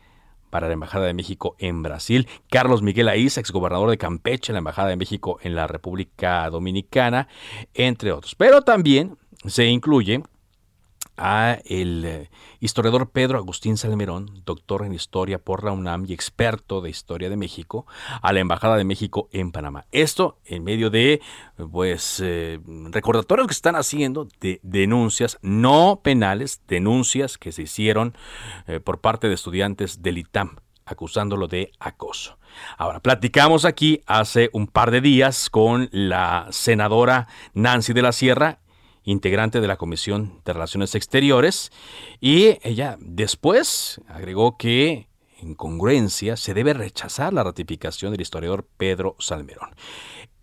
[0.49, 4.89] para la Embajada de México en Brasil, Carlos Miguel Aiza, gobernador de Campeche, la Embajada
[4.89, 7.27] de México en la República Dominicana,
[7.73, 8.35] entre otros.
[8.35, 10.23] Pero también se incluye
[11.19, 12.29] a el eh,
[12.59, 17.37] historiador Pedro Agustín Salmerón, doctor en historia por la UNAM y experto de historia de
[17.37, 17.85] México,
[18.21, 19.85] a la Embajada de México en Panamá.
[19.91, 21.21] Esto en medio de
[21.71, 22.59] pues eh,
[22.91, 28.15] recordatorios que están haciendo de denuncias no penales, denuncias que se hicieron
[28.67, 30.55] eh, por parte de estudiantes del ITAM
[30.85, 32.39] acusándolo de acoso.
[32.77, 38.59] Ahora, platicamos aquí hace un par de días con la senadora Nancy de la Sierra
[39.11, 41.71] integrante de la Comisión de Relaciones Exteriores,
[42.19, 45.07] y ella después agregó que
[45.41, 49.69] en congruencia se debe rechazar la ratificación del historiador Pedro Salmerón.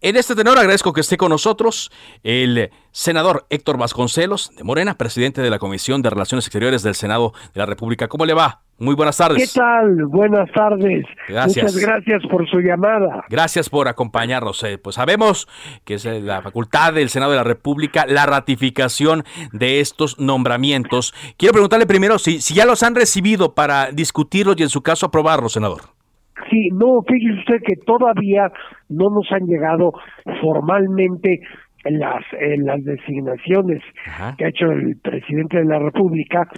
[0.03, 1.91] En este tenor agradezco que esté con nosotros
[2.23, 7.33] el senador Héctor Vasconcelos de Morena, presidente de la Comisión de Relaciones Exteriores del Senado
[7.55, 8.07] de la República.
[8.07, 8.61] ¿Cómo le va?
[8.79, 9.55] Muy buenas tardes.
[9.55, 10.05] ¿Qué tal?
[10.05, 11.07] Buenas tardes.
[11.29, 11.73] Gracias.
[11.73, 13.25] Muchas gracias por su llamada.
[13.31, 14.63] Gracias por acompañarnos.
[14.65, 15.49] Eh, pues sabemos
[15.85, 21.15] que es la facultad del Senado de la República la ratificación de estos nombramientos.
[21.39, 25.07] Quiero preguntarle primero si, si ya los han recibido para discutirlos y en su caso
[25.07, 25.96] aprobarlos, senador.
[26.51, 28.51] Sí, no, fíjese usted que todavía
[28.89, 29.93] no nos han llegado
[30.41, 31.41] formalmente
[31.85, 32.25] las,
[32.59, 33.83] las designaciones
[34.37, 36.49] que ha hecho el presidente de la República,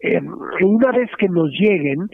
[0.00, 0.20] eh,
[0.62, 2.08] una vez que nos lleguen,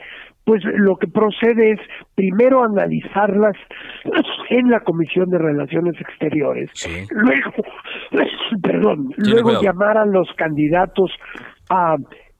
[0.44, 1.80] pues lo que procede es
[2.14, 3.56] primero analizarlas
[4.50, 6.70] en la Comisión de Relaciones Exteriores,
[7.10, 7.52] luego,
[8.62, 11.10] perdón, luego llamar a los candidatos
[11.68, 11.96] a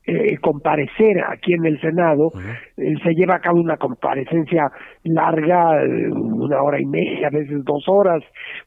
[0.09, 2.31] eh, comparecer aquí en el Senado.
[2.77, 4.71] Eh, se lleva a cabo una comparecencia
[5.03, 8.23] larga, eh, una hora y media, a veces dos horas,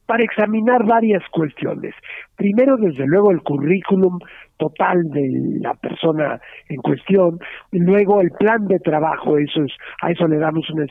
[0.06, 1.96] para examinar varias cuestiones.
[2.36, 4.20] Primero, desde luego, el currículum
[4.58, 7.40] total de la persona en cuestión,
[7.72, 9.72] luego el plan de trabajo, eso es,
[10.02, 10.86] a eso le damos una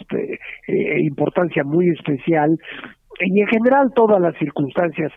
[0.99, 2.57] importancia muy especial,
[3.21, 5.13] y en general todas las circunstancias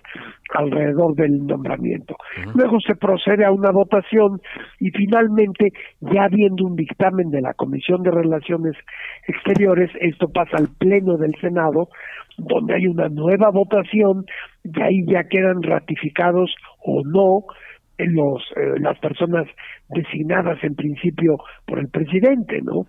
[0.54, 2.16] alrededor del nombramiento.
[2.56, 4.42] Luego se procede a una votación
[4.80, 8.76] y finalmente, ya habiendo un dictamen de la Comisión de Relaciones
[9.28, 11.90] Exteriores, esto pasa al Pleno del Senado,
[12.38, 14.26] donde hay una nueva votación
[14.64, 17.46] y ahí ya quedan ratificados o no
[17.98, 19.48] los eh, las personas
[19.90, 22.88] designadas en principio por el presidente, ¿no?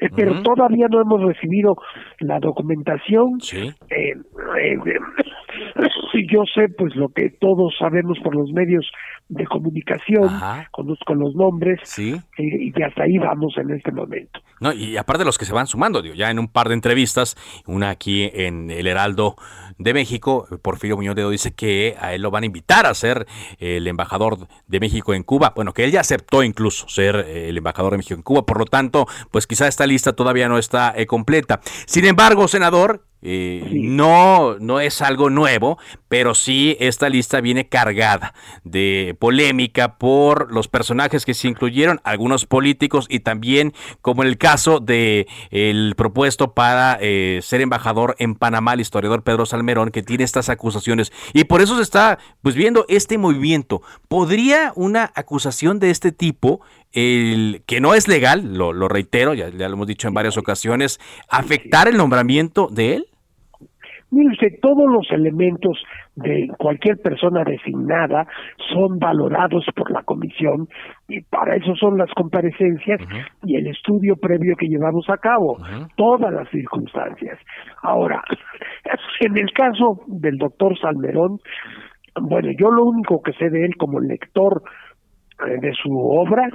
[0.00, 1.76] Eh, pero todavía no hemos recibido
[2.20, 3.40] la documentación.
[3.40, 3.72] Sí.
[3.90, 4.14] Eh,
[4.60, 4.78] eh,
[6.30, 8.90] yo sé, pues lo que todos sabemos por los medios
[9.28, 10.28] de comunicación,
[10.70, 12.16] conozco los nombres, sí.
[12.38, 14.40] y hasta ahí vamos en este momento.
[14.60, 17.36] No, y aparte los que se van sumando, digo, ya en un par de entrevistas,
[17.66, 19.36] una aquí en El Heraldo
[19.78, 23.26] de México, Porfirio Muñoz de dice que a él lo van a invitar a ser
[23.58, 25.52] el embajador de México en Cuba.
[25.54, 28.64] Bueno, que él ya aceptó incluso ser el embajador de México en Cuba, por lo
[28.64, 31.60] tanto, pues quizá esta lista todavía no está eh, completa.
[31.86, 35.78] Sin embargo, senador, eh, no, no es algo nuevo,
[36.08, 42.46] pero sí esta lista viene cargada de polémica por los personajes que se incluyeron, algunos
[42.46, 48.34] políticos y también como en el caso de el propuesto para eh, ser embajador en
[48.34, 51.12] Panamá, el historiador Pedro Salmerón, que tiene estas acusaciones.
[51.32, 53.82] Y por eso se está pues viendo este movimiento.
[54.08, 56.60] ¿Podría una acusación de este tipo,
[56.92, 60.36] el, que no es legal, lo, lo reitero, ya, ya lo hemos dicho en varias
[60.38, 60.98] ocasiones,
[61.30, 63.04] afectar el nombramiento de él?
[64.10, 65.76] Mire usted, todos los elementos
[66.16, 68.26] de cualquier persona designada
[68.72, 70.66] son valorados por la comisión
[71.08, 73.00] y para eso son las comparecencias
[73.44, 75.58] y el estudio previo que llevamos a cabo,
[75.96, 77.38] todas las circunstancias.
[77.82, 78.22] Ahora,
[79.20, 81.38] en el caso del doctor Salmerón,
[82.20, 84.62] bueno, yo lo único que sé de él como lector
[85.46, 86.48] eh, de su obra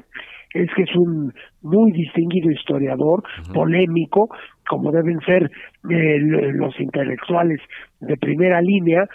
[0.54, 3.24] es que es un muy distinguido historiador,
[3.54, 4.30] polémico,
[4.68, 5.50] como deben ser
[5.90, 7.60] eh, los intelectuales
[8.00, 9.08] de primera línea,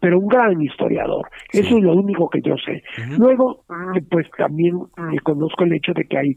[0.00, 1.28] pero un gran historiador.
[1.52, 2.82] Eso es lo único que yo sé.
[3.18, 3.64] Luego,
[4.10, 6.36] pues también mm, conozco el hecho de que hay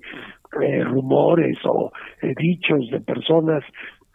[0.62, 3.64] eh, rumores o eh, dichos de personas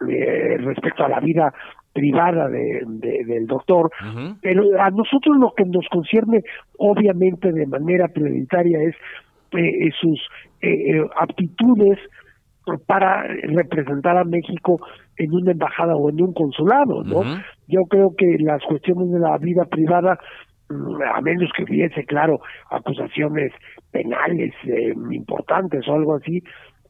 [0.09, 1.53] eh, respecto a la vida
[1.93, 3.91] privada de, del doctor,
[4.41, 6.41] pero a nosotros lo que nos concierne
[6.77, 8.95] obviamente de manera prioritaria es
[9.99, 10.19] sus
[11.19, 11.99] aptitudes
[12.85, 14.79] para representar a México
[15.17, 17.23] en una embajada o en un consulado, ¿no?
[17.67, 20.19] Yo creo que las cuestiones de la vida privada
[20.69, 22.39] mm, a menos que hubiese, claro,
[22.69, 23.51] acusaciones
[23.91, 26.41] penales eh, importantes o algo así,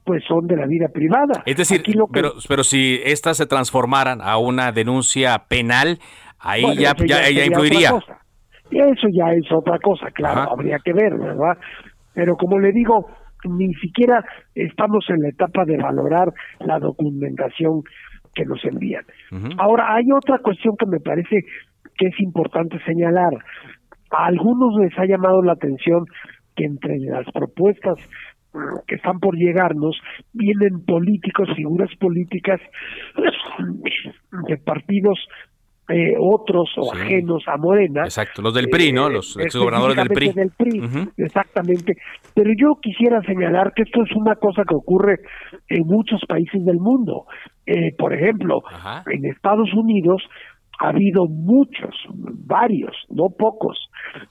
[0.04, 1.44] pues son de la vida privada.
[1.46, 6.00] Es decir, pero, pero si estas se transformaran a una denuncia penal,
[6.40, 7.92] ahí ya, ya, ya, influiría.
[8.72, 11.58] Eso ya es otra cosa, claro, habría que ver, ¿verdad?
[12.14, 13.08] Pero como le digo,
[13.46, 14.24] ni siquiera
[14.56, 17.82] estamos en la etapa de valorar la documentación
[18.34, 19.04] que nos envían.
[19.58, 21.42] Ahora, hay otra cuestión que me parece
[21.98, 23.34] que es importante señalar.
[24.12, 26.06] A algunos les ha llamado la atención
[26.56, 27.98] que entre las propuestas
[28.54, 30.00] mm, que están por llegarnos
[30.34, 32.60] vienen políticos, figuras políticas
[34.48, 35.20] de partidos
[35.90, 38.04] eh, otros o ajenos a Morena.
[38.04, 39.10] Exacto, los del PRI, ¿no?
[39.10, 40.32] Los eh, exgobernadores del PRI.
[40.32, 40.82] Del PRI
[41.18, 41.96] Exactamente.
[42.34, 45.20] Pero yo quisiera señalar que esto es una cosa que ocurre
[45.68, 47.26] en muchos países del mundo.
[47.66, 48.62] Eh, por ejemplo,
[49.08, 50.24] en Estados Unidos
[50.80, 53.78] ha habido muchos, varios, no pocos,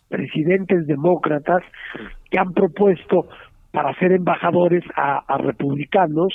[0.08, 1.62] presidentes demócratas
[2.30, 3.26] que han propuesto
[3.70, 6.32] para ser embajadores a republicanos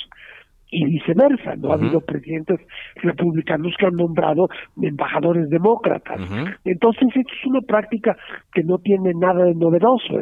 [0.76, 1.56] y viceversa.
[1.56, 2.60] No ha habido presidentes
[2.96, 4.48] republicanos que han nombrado
[4.80, 6.20] embajadores demócratas.
[6.64, 8.14] Entonces, esto es una práctica
[8.52, 10.20] que no tiene nada de novedoso.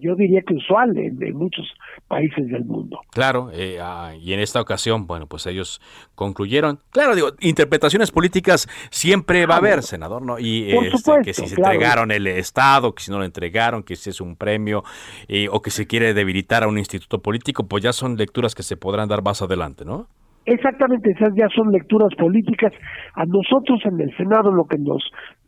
[0.00, 1.66] Yo diría que usual en, muchos
[2.06, 3.00] países del mundo.
[3.10, 5.80] Claro, eh, ah, y en esta ocasión, bueno, pues ellos
[6.14, 6.78] concluyeron.
[6.90, 10.38] Claro, digo, interpretaciones políticas siempre va a haber, senador, ¿no?
[10.38, 14.10] Y este, que si se entregaron el Estado, que si no lo entregaron, que si
[14.10, 14.84] es un premio,
[15.26, 18.62] eh, o que se quiere debilitar a un instituto político, pues ya son lecturas que
[18.62, 19.71] se podrán dar más adelante.
[19.84, 20.06] ¿No?
[20.44, 22.72] Exactamente, esas ya son lecturas políticas.
[23.14, 25.02] A nosotros en el Senado lo que nos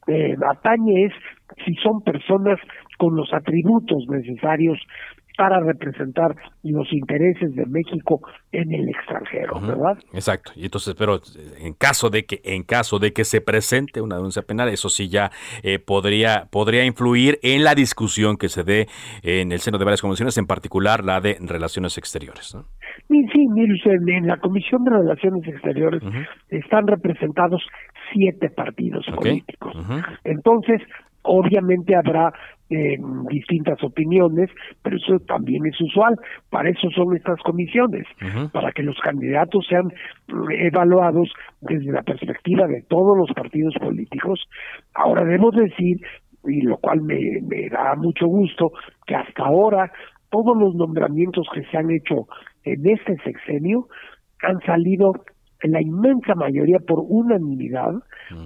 [0.07, 1.13] eh, atañe es
[1.65, 2.59] si son personas
[2.99, 4.79] con los atributos necesarios
[5.37, 8.21] para representar los intereses de México
[8.53, 9.99] en el extranjero, ¿verdad?
[10.13, 10.53] Exacto.
[10.57, 11.21] Y entonces, pero
[11.59, 15.09] en caso de que en caso de que se presente una denuncia penal, eso sí
[15.09, 15.31] ya
[15.63, 18.87] eh, podría podría influir en la discusión que se dé
[19.23, 22.55] en el seno de varias comisiones, en particular la de relaciones exteriores.
[22.55, 22.63] ¿no?
[23.09, 26.03] Sí, sí, mire usted, en la Comisión de Relaciones Exteriores
[26.49, 27.63] están representados
[28.13, 29.75] siete partidos políticos.
[30.25, 30.81] Entonces,
[31.23, 32.33] obviamente habrá
[32.71, 32.97] eh,
[33.31, 34.51] distintas opiniones,
[34.83, 36.17] pero eso también es usual.
[36.51, 38.07] Para eso son estas comisiones,
[38.53, 39.93] para que los candidatos sean
[40.51, 44.49] evaluados desde la perspectiva de todos los partidos políticos.
[44.95, 45.99] Ahora debo decir,
[46.45, 48.73] y lo cual me, me da mucho gusto,
[49.07, 49.91] que hasta ahora
[50.31, 52.27] todos los nombramientos que se han hecho
[52.65, 53.89] en este sexenio
[54.43, 55.13] han salido
[55.65, 57.95] en la inmensa mayoría por unanimidad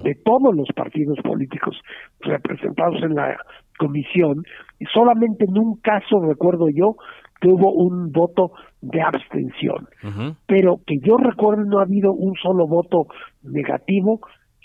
[0.04, 1.76] de todos los partidos políticos
[2.20, 3.36] representados en la
[3.78, 4.44] comisión
[4.78, 6.96] y solamente en un caso recuerdo yo
[7.40, 9.88] que hubo un voto de abstención.
[10.46, 13.06] Pero que yo recuerdo no ha habido un solo voto
[13.42, 14.20] negativo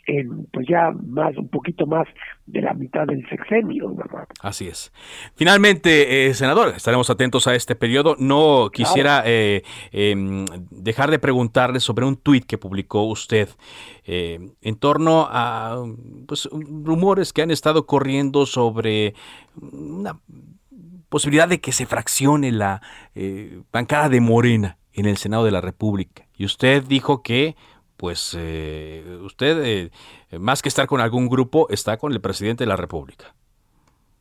[0.06, 2.08] en pues ya más un poquito más
[2.46, 4.28] de la mitad del sexenio, ¿verdad?
[4.42, 4.92] Así es.
[5.36, 8.16] Finalmente, eh, senador, estaremos atentos a este periodo.
[8.20, 13.50] No quisiera eh, em, dejar de preguntarle sobre un tuit que publicó usted
[14.06, 15.84] eh, en torno a
[16.28, 19.14] pues, rumores que han estado corriendo sobre
[19.56, 20.20] una
[21.10, 22.82] posibilidad de que se fraccione la
[23.72, 26.28] bancada de Morena en el Senado de la República.
[26.36, 27.56] Y usted dijo que
[28.04, 29.90] pues eh, usted, eh,
[30.38, 33.28] más que estar con algún grupo, está con el presidente de la República.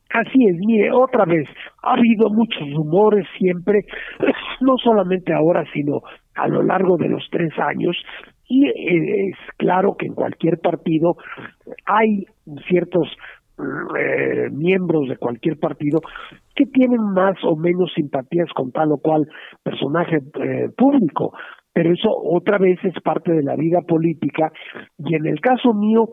[0.09, 1.49] Así es, mire, otra vez,
[1.81, 3.81] ha habido muchos rumores siempre,
[4.61, 5.99] no solamente ahora, sino
[6.33, 7.97] a lo largo de los tres años,
[8.47, 11.17] y eh, es claro que en cualquier partido
[11.85, 12.23] hay
[12.69, 13.09] ciertos
[14.51, 15.99] miembros de cualquier partido
[16.55, 19.27] que tienen más o menos simpatías con tal o cual
[19.61, 20.21] personaje
[20.75, 21.33] público
[21.73, 24.51] pero eso otra vez es parte de la vida política
[24.97, 26.09] y en el caso mío,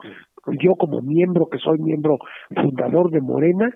[0.61, 2.19] yo como miembro, que soy miembro
[2.55, 3.71] fundador de Morena,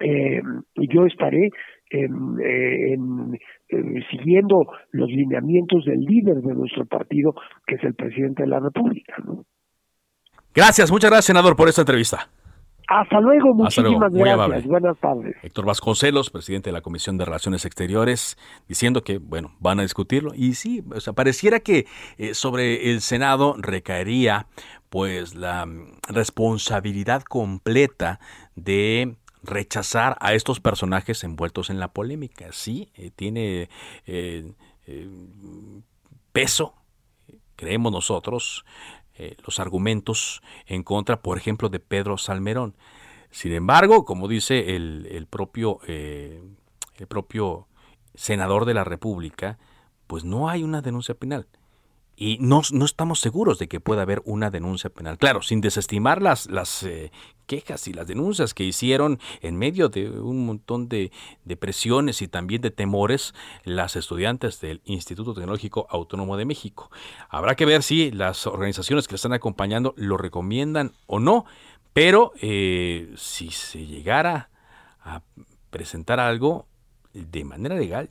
[0.00, 0.42] eh,
[0.74, 1.50] yo estaré
[1.90, 2.08] eh,
[4.10, 7.34] siguiendo los lineamientos del líder de nuestro partido,
[7.66, 9.14] que es el presidente de la República.
[10.54, 12.28] Gracias, muchas gracias, senador, por esta entrevista.
[12.92, 14.66] Hasta luego, muchísimas gracias.
[14.66, 15.34] Buenas tardes.
[15.42, 18.36] Héctor Vasconcelos, presidente de la Comisión de Relaciones Exteriores,
[18.68, 20.32] diciendo que, bueno, van a discutirlo.
[20.34, 21.86] Y sí, o sea, pareciera que
[22.18, 24.46] eh, sobre el Senado recaería,
[24.90, 28.20] pues, la mm, responsabilidad completa
[28.56, 32.48] de rechazar a estos personajes envueltos en la polémica.
[32.52, 33.70] Sí, eh, tiene
[34.06, 34.52] eh,
[36.34, 36.74] peso,
[37.56, 38.66] creemos nosotros,
[39.16, 42.74] eh, los argumentos en contra, por ejemplo, de Pedro Salmerón.
[43.30, 46.42] Sin embargo, como dice el, propio, eh,
[46.96, 47.66] el propio
[48.14, 49.58] senador de la República,
[50.06, 51.46] pues no hay una denuncia penal
[52.22, 55.18] y no, no, estamos seguros de que pueda haber una denuncia penal.
[55.18, 57.10] Claro, sin desestimar las, las eh,
[57.46, 61.10] quejas y las denuncias que hicieron en medio de un montón de,
[61.58, 66.92] presiones y también de temores las estudiantes del Instituto Tecnológico Autónomo de México.
[67.28, 71.44] Habrá que ver si las organizaciones que le están acompañando lo recomiendan o no,
[71.92, 74.48] pero eh, si se llegara
[75.00, 75.22] a
[75.70, 76.66] presentar algo
[77.14, 78.10] de manera legal,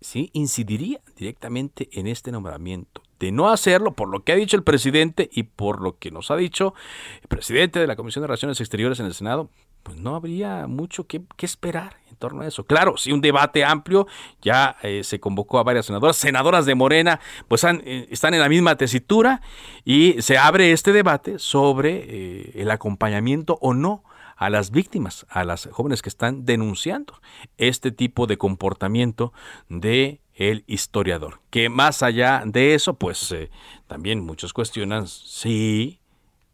[0.00, 4.62] sí incidiría directamente en este nombramiento de no hacerlo, por lo que ha dicho el
[4.62, 6.74] presidente y por lo que nos ha dicho
[7.22, 9.50] el presidente de la Comisión de Relaciones Exteriores en el Senado,
[9.82, 12.64] pues no habría mucho que, esperar en torno a eso.
[12.64, 14.06] Claro, si un debate amplio,
[14.42, 18.48] ya eh, se convocó a varias senadoras, senadoras de Morena, pues eh, están en la
[18.48, 19.40] misma tesitura
[19.84, 24.04] y se abre este debate sobre eh, el acompañamiento o no
[24.36, 27.20] a las víctimas, a las jóvenes que están denunciando
[27.56, 29.32] este tipo de comportamiento
[29.68, 31.40] de el historiador.
[31.50, 33.50] Que más allá de eso, pues eh,
[33.88, 36.00] también muchos cuestionan si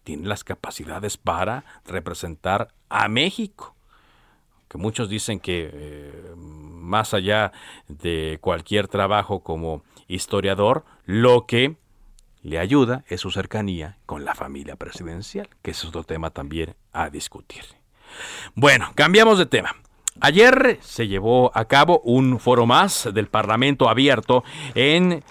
[0.03, 3.76] tiene las capacidades para representar a México.
[4.68, 7.53] Que muchos dicen que eh, más allá
[7.87, 11.76] de cualquier trabajo como historiador, lo que
[12.43, 17.11] le ayuda es su cercanía con la familia presidencial, que es otro tema también a
[17.11, 17.64] discutir.
[18.55, 19.76] Bueno, cambiamos de tema.
[20.21, 24.45] Ayer se llevó a cabo un foro más del Parlamento abierto
[24.75, 25.25] en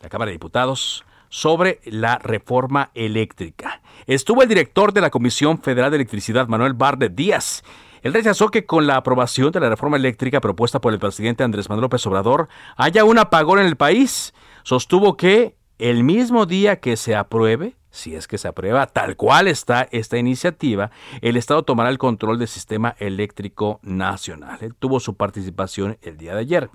[0.00, 3.80] la Cámara de Diputados sobre la reforma eléctrica.
[4.06, 7.64] Estuvo el director de la Comisión Federal de Electricidad, Manuel Bardet Díaz.
[8.02, 11.70] Él rechazó que con la aprobación de la reforma eléctrica propuesta por el presidente Andrés
[11.70, 14.34] Manuel López Obrador haya un apagón en el país.
[14.62, 19.46] Sostuvo que el mismo día que se apruebe, si es que se aprueba tal cual
[19.46, 20.90] está esta iniciativa,
[21.20, 24.74] el Estado tomará el control del sistema eléctrico nacional.
[24.80, 26.70] Tuvo su participación el día de ayer.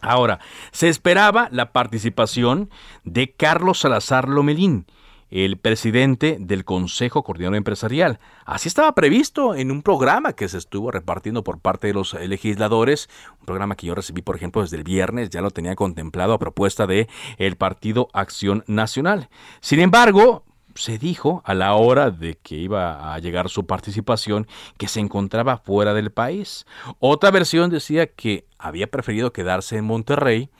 [0.00, 0.40] Ahora,
[0.72, 2.70] se esperaba la participación
[3.04, 4.86] de Carlos Salazar Lomelín,
[5.32, 8.18] el presidente del Consejo Coordinador Empresarial.
[8.44, 13.08] Así estaba previsto en un programa que se estuvo repartiendo por parte de los legisladores,
[13.40, 16.38] un programa que yo recibí, por ejemplo, desde el viernes, ya lo tenía contemplado a
[16.38, 17.08] propuesta de
[17.38, 19.30] el Partido Acción Nacional.
[19.62, 24.88] Sin embargo, se dijo a la hora de que iba a llegar su participación que
[24.88, 26.66] se encontraba fuera del país.
[26.98, 30.50] Otra versión decía que había preferido quedarse en Monterrey,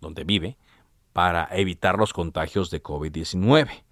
[0.00, 0.58] donde vive,
[1.14, 3.85] para evitar los contagios de COVID-19.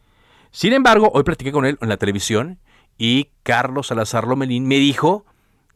[0.54, 2.60] Sin embargo, hoy platiqué con él en la televisión
[2.96, 5.26] y Carlos Salazar Lomelín me dijo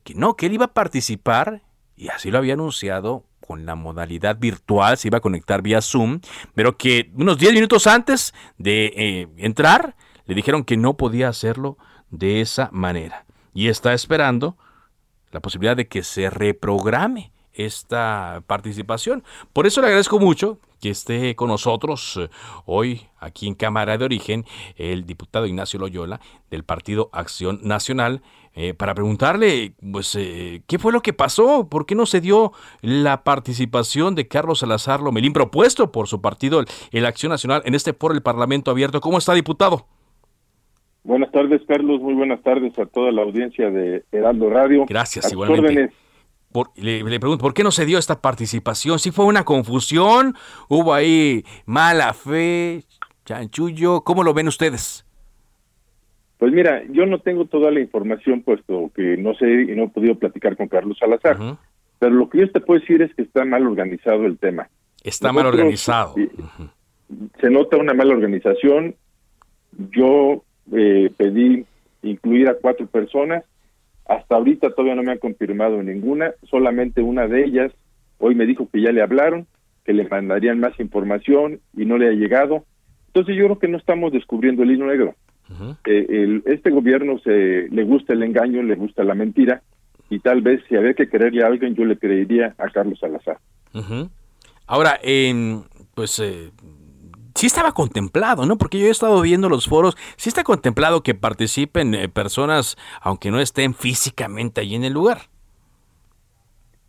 [0.05, 1.63] que no, que él iba a participar
[1.97, 6.21] y así lo había anunciado con la modalidad virtual, se iba a conectar vía Zoom,
[6.55, 11.77] pero que unos 10 minutos antes de eh, entrar le dijeron que no podía hacerlo
[12.11, 13.27] de esa manera.
[13.55, 14.57] Y está esperando
[15.33, 19.23] la posibilidad de que se reprograme esta participación.
[19.53, 22.29] Por eso le agradezco mucho que esté con nosotros eh,
[22.65, 24.45] hoy aquí en Cámara de Origen
[24.77, 28.23] el diputado Ignacio Loyola del Partido Acción Nacional
[28.55, 32.53] eh, para preguntarle pues eh, qué fue lo que pasó, por qué no se dio
[32.81, 37.93] la participación de Carlos Salazar Lomelín propuesto por su partido el, Acción Nacional en este
[37.93, 39.01] foro del Parlamento Abierto.
[39.01, 39.87] ¿Cómo está diputado?
[41.03, 44.85] Buenas tardes Carlos, muy buenas tardes a toda la audiencia de Heraldo Radio.
[44.89, 45.91] Gracias, igualmente
[46.77, 48.99] le, pregunto, ¿por qué no se dio esta participación?
[48.99, 50.35] ¿Si fue una confusión?
[50.69, 52.85] ¿Hubo ahí mala fe?
[53.25, 54.03] ¿Chanchullo?
[54.03, 55.05] ¿Cómo lo ven ustedes?
[56.39, 59.89] Pues mira, yo no tengo toda la información, puesto que no sé y no he
[59.89, 61.37] podido platicar con Carlos Salazar.
[61.99, 64.69] Pero lo que yo te puedo decir es que está mal organizado el tema.
[65.03, 66.15] Está mal organizado.
[67.41, 68.95] Se nota una mala organización.
[69.91, 71.67] Yo eh, pedí
[72.03, 73.45] incluir a cuatro personas
[74.09, 77.73] hasta ahorita todavía no me han confirmado ninguna, solamente una de ellas
[78.19, 79.47] hoy me dijo que ya le hablaron,
[79.85, 82.65] que le mandarían más información y no le ha llegado.
[83.09, 85.15] Entonces yo creo que no estamos descubriendo el hilo negro.
[85.87, 89.63] Eh, este gobierno se le gusta el engaño, le gusta la mentira
[90.11, 93.39] y tal vez si había que creerle a alguien yo le creería a Carlos Salazar.
[94.67, 94.99] Ahora,
[95.95, 96.51] pues eh,
[97.39, 98.59] sí estaba contemplado, ¿no?
[98.59, 103.31] Porque yo he estado viendo los foros, sí está contemplado que participen eh, personas, aunque
[103.31, 105.19] no estén físicamente allí en el lugar.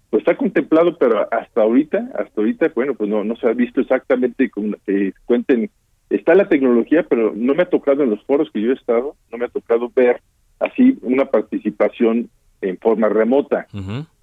[0.10, 3.80] Pues está contemplado, pero hasta ahorita, hasta ahorita, bueno, pues no, no se ha visto
[3.80, 5.70] exactamente como que cuenten.
[6.10, 9.16] Está la tecnología, pero no me ha tocado en los foros que yo he estado,
[9.32, 10.20] no me ha tocado ver
[10.60, 12.32] así una participación
[12.62, 13.68] en forma remota.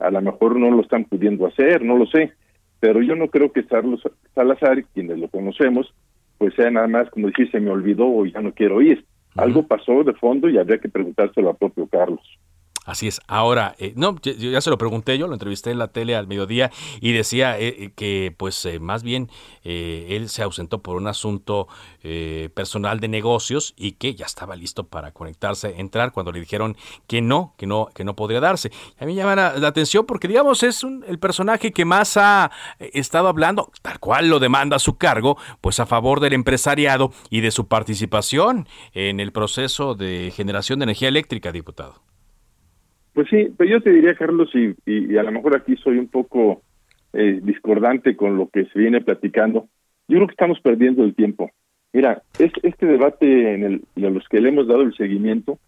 [0.01, 2.33] A lo mejor no lo están pudiendo hacer, no lo sé,
[2.81, 4.03] pero yo no creo que Carlos
[4.35, 5.95] Salazar, quienes lo conocemos,
[6.39, 9.05] pues sea nada más como decir se me olvidó o ya no quiero ir.
[9.37, 12.21] Algo pasó de fondo y habría que preguntárselo al propio Carlos.
[12.87, 13.21] Así es.
[13.27, 16.71] Ahora, eh, no, ya se lo pregunté yo, lo entrevisté en la tele al mediodía
[17.01, 19.29] y decía eh, eh, que, pues, más bien
[19.65, 21.67] él se ausentó por un asunto
[22.55, 26.77] personal de negocios y que ya estaba listo para conectarse, entrar cuando le dijeron
[27.09, 28.71] que no, que no, que no podría darse.
[29.01, 33.73] A mí llama la, atención porque, digamos, es el personaje que más ha estado hablando,
[33.83, 38.69] tal cual lo demanda su cargo, pues a favor del empresariado y de su participación
[38.93, 42.07] en el proceso de generación de energía eléctrica, diputado.
[43.17, 46.09] Pues sí, pero yo te diría, Carlos, y, y, a lo mejor aquí soy un
[46.09, 46.61] poco
[47.15, 49.69] eh, discordante con lo que se viene platicando.
[50.07, 51.51] Yo creo que estamos perdiendo el tiempo.
[51.95, 55.59] Mira, este debate en el, a los que le hemos dado el seguimiento,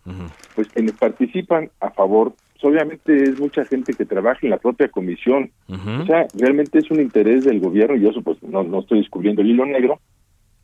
[0.54, 4.88] pues quienes participan a favor, pues obviamente es mucha gente que trabaja en la propia
[4.88, 5.50] comisión.
[5.70, 9.40] O sea, realmente es un interés del gobierno, y eso pues no, no estoy descubriendo
[9.40, 10.00] el hilo negro,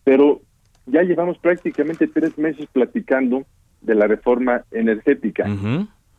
[0.04, 0.42] pero
[0.84, 3.46] ya llevamos prácticamente tres meses platicando
[3.80, 5.46] de la reforma energética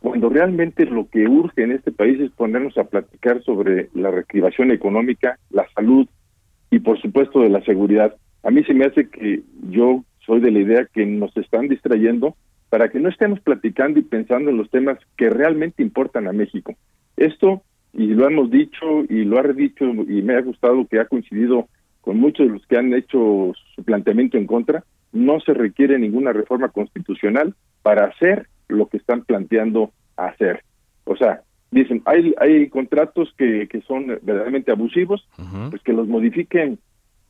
[0.06, 4.70] cuando realmente lo que urge en este país es ponernos a platicar sobre la reactivación
[4.70, 6.06] económica, la salud
[6.70, 8.14] y por supuesto de la seguridad.
[8.44, 12.36] A mí se me hace que yo soy de la idea que nos están distrayendo
[12.68, 16.76] para que no estemos platicando y pensando en los temas que realmente importan a México.
[17.16, 21.06] Esto, y lo hemos dicho y lo ha dicho y me ha gustado que ha
[21.06, 21.66] coincidido
[22.00, 26.32] con muchos de los que han hecho su planteamiento en contra, no se requiere ninguna
[26.32, 30.62] reforma constitucional para hacer lo que están planteando hacer.
[31.04, 35.28] O sea, dicen, hay, hay contratos que, que son verdaderamente abusivos,
[35.70, 36.78] pues que los modifiquen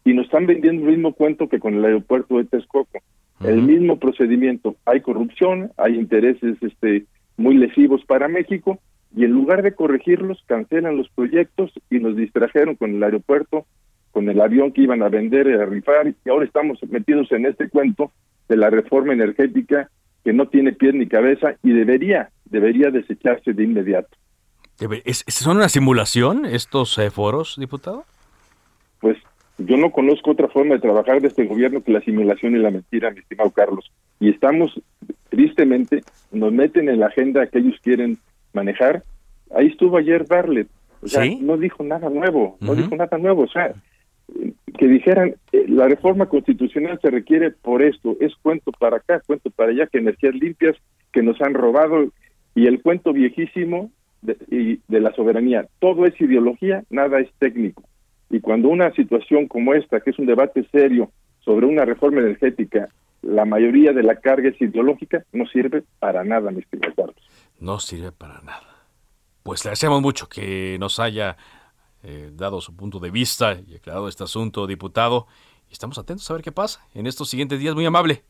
[0.05, 3.01] y nos están vendiendo el mismo cuento que con el aeropuerto de Texcoco.
[3.45, 7.05] El mismo procedimiento, hay corrupción, hay intereses este
[7.37, 8.79] muy lesivos para México
[9.15, 13.67] y en lugar de corregirlos cancelan los proyectos y nos distrajeron con el aeropuerto,
[14.11, 17.69] con el avión que iban a vender, a rifar y ahora estamos metidos en este
[17.69, 18.11] cuento
[18.49, 19.91] de la reforma energética
[20.27, 24.09] que no tiene pies ni cabeza y debería, debería desecharse de inmediato.
[25.05, 28.05] ¿Es, ¿Son una simulación estos eh, foros, diputado?
[28.99, 29.19] Pues
[29.59, 32.73] yo no conozco otra forma de trabajar de este gobierno que la simulación y la
[32.73, 33.93] mentira, mi estimado Carlos.
[34.19, 34.73] Y estamos,
[35.29, 36.03] tristemente,
[36.33, 38.19] nos meten en la agenda que ellos quieren
[38.53, 39.05] manejar.
[39.55, 40.67] Ahí estuvo ayer Barlet.
[41.03, 43.45] O sea, no dijo nada nuevo, no dijo nada nuevo.
[43.45, 43.75] O sea,
[44.77, 49.51] que dijeran eh, la reforma constitucional se requiere por esto, es cuento para acá, cuento
[49.51, 50.77] para allá, que energías limpias
[51.13, 52.13] que nos han robado
[52.55, 53.91] y el cuento viejísimo
[54.23, 55.67] de, y de la soberanía.
[55.79, 57.83] Todo es ideología, nada es técnico.
[58.31, 61.11] Y cuando una situación como esta, que es un debate serio
[61.41, 62.89] sobre una reforma energética,
[63.23, 66.95] la mayoría de la carga es ideológica, no sirve para nada, mis queridos
[67.61, 68.87] No sirve para nada.
[69.43, 71.37] Pues le agradecemos mucho que nos haya
[72.07, 75.27] eh, dado su punto de vista y aclarado este asunto, diputado.
[75.71, 77.75] Estamos atentos a ver qué pasa en estos siguientes días.
[77.75, 78.23] Muy amable.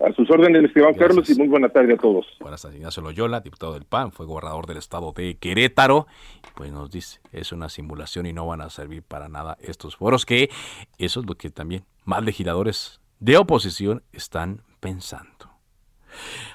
[0.00, 2.26] A sus órdenes, estimado Carlos, y muy buena tarde a todos.
[2.40, 6.06] Buenas tardes, Ignacio Loyola, diputado del PAN, fue gobernador del estado de Querétaro.
[6.54, 10.26] Pues nos dice, es una simulación y no van a servir para nada estos foros,
[10.26, 10.50] que
[10.98, 15.50] eso es lo que también más legisladores de oposición están pensando.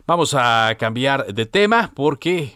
[0.06, 2.54] Vamos a cambiar de tema porque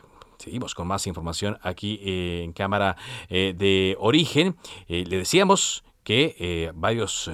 [0.48, 2.96] Seguimos con más información aquí eh, en Cámara
[3.30, 4.56] eh, de Origen.
[4.88, 7.30] Eh, le decíamos que varios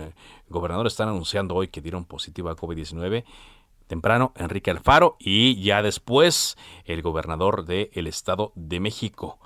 [0.49, 3.23] gobernadores están anunciando hoy que dieron positivo a COVID-19
[3.85, 9.37] temprano Enrique Alfaro y ya después el gobernador del Estado de México,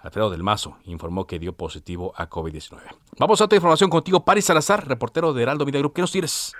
[0.00, 2.80] Alfredo del Mazo, informó que dio positivo a COVID-19.
[3.16, 5.94] Vamos a otra información contigo, Paris Salazar, reportero de Heraldo Media Group.
[5.94, 6.52] ¿Qué nos tienes?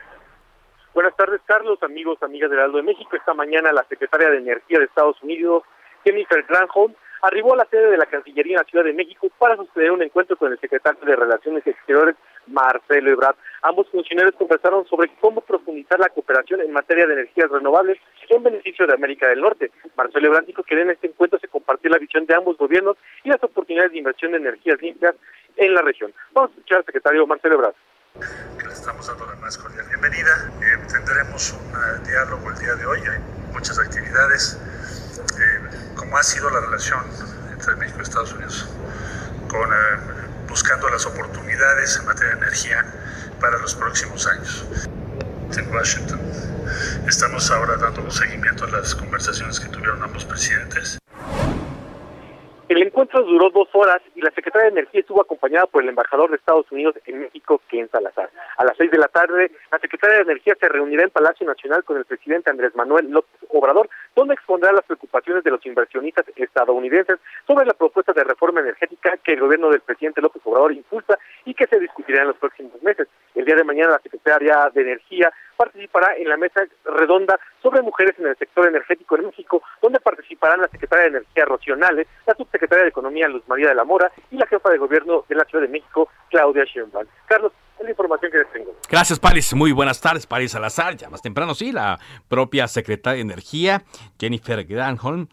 [0.95, 3.17] Buenas tardes, Carlos, amigos, amigas de Heraldo de México.
[3.17, 5.65] Esta mañana la secretaria de Energía de Estados Unidos
[6.05, 9.57] Jennifer Granholm, arribó a la sede de la Cancillería en la Ciudad de México para
[9.57, 12.17] sostener un encuentro con el secretario de Relaciones Exteriores,
[12.49, 13.37] Marcelo Ebrard.
[13.63, 17.99] Ambos funcionarios conversaron sobre cómo profundizar la cooperación en materia de energías renovables
[18.29, 19.71] en beneficio de América del Norte.
[19.97, 23.29] Marcelo Ebrard dijo que en este encuentro se compartió la visión de ambos gobiernos y
[23.29, 25.15] las oportunidades de inversión de energías limpias
[25.57, 26.13] en la región.
[26.33, 27.75] Vamos a escuchar al secretario Marcelo Ebrard
[28.73, 30.51] estamos dando la más cordial bienvenida.
[30.61, 33.19] Eh, tendremos un eh, diálogo el día de hoy, hay
[33.53, 34.59] muchas actividades
[35.39, 37.05] eh, cómo ha sido la relación
[37.53, 38.69] entre México y Estados Unidos,
[39.49, 39.77] con, eh,
[40.49, 42.85] buscando las oportunidades en materia de energía,
[43.43, 44.65] para los próximos años.
[45.57, 46.21] En Washington
[47.09, 51.02] estamos ahora dando seguimiento a las conversaciones que tuvieron ambos presidentes
[52.73, 56.31] el encuentro duró dos horas y la secretaria de Energía estuvo acompañada por el embajador
[56.31, 58.31] de Estados Unidos en México, Ken Salazar.
[58.57, 61.85] A las seis de la tarde, la secretaria de Energía se reunirá en Palacio Nacional
[61.85, 67.19] con el presidente Andrés Manuel López Obrador, donde expondrá las preocupaciones de los inversionistas estadounidenses
[67.47, 71.53] sobre la propuesta de reforma energética que el gobierno del presidente López Obrador impulsa y
[71.53, 73.07] que se discutirá en los próximos meses.
[73.35, 78.15] El día de mañana, la secretaria de Energía participará en la mesa redonda sobre mujeres
[78.19, 82.85] en el sector energético en México, donde participarán la secretaria de Energía Rocionales, la subsecretaria
[82.85, 85.65] de Economía Luz María de la Mora y la jefa de gobierno de la Ciudad
[85.65, 87.07] de México, Claudia Sheinbaum.
[87.27, 88.75] Carlos, la información que les tengo.
[88.89, 89.55] Gracias, Paris.
[89.55, 90.97] Muy buenas tardes, Paris Salazar.
[90.97, 91.99] Ya más temprano, sí, la
[92.29, 93.83] propia secretaria de Energía,
[94.19, 95.29] Jennifer Granholm,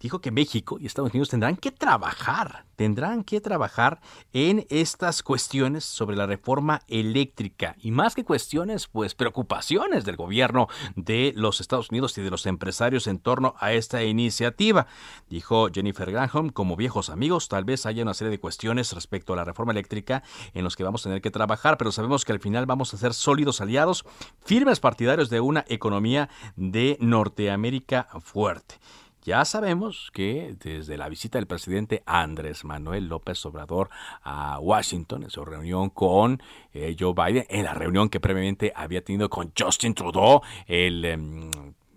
[0.00, 4.00] dijo que México y Estados Unidos tendrán que trabajar, tendrán que trabajar
[4.32, 10.68] en estas cuestiones sobre la reforma eléctrica y más que cuestiones, pues preocupaciones del gobierno
[10.96, 14.86] de los Estados Unidos y de los empresarios en torno a esta iniciativa.
[15.28, 19.36] Dijo Jennifer Granholm, como viejos amigos, tal vez haya una serie de cuestiones respecto a
[19.36, 20.22] la reforma eléctrica
[20.52, 22.96] en los que vamos a tener que trabajar, pero sabemos que al final vamos a
[22.96, 24.04] ser sólidos aliados,
[24.44, 28.76] firmes partidarios de una economía de Norteamérica fuerte.
[29.24, 33.88] Ya sabemos que desde la visita del presidente Andrés Manuel López Obrador
[34.22, 36.42] a Washington, en su reunión con
[36.74, 41.50] eh, Joe Biden, en la reunión que previamente había tenido con Justin Trudeau, el em,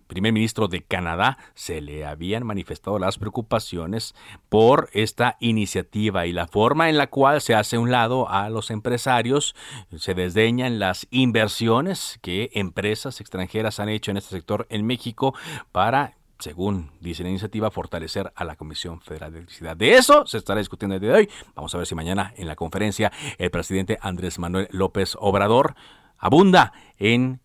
[0.07, 4.15] primer ministro de Canadá, se le habían manifestado las preocupaciones
[4.47, 8.71] por esta iniciativa y la forma en la cual se hace un lado a los
[8.71, 9.53] empresarios,
[9.97, 15.35] se desdeñan las inversiones que empresas extranjeras han hecho en este sector en México
[15.73, 19.75] para según dice la iniciativa, fortalecer a la Comisión Federal de Electricidad.
[19.75, 21.29] De eso se estará discutiendo el día de hoy.
[21.55, 25.75] Vamos a ver si mañana en la conferencia el presidente Andrés Manuel López Obrador
[26.17, 27.41] abunda en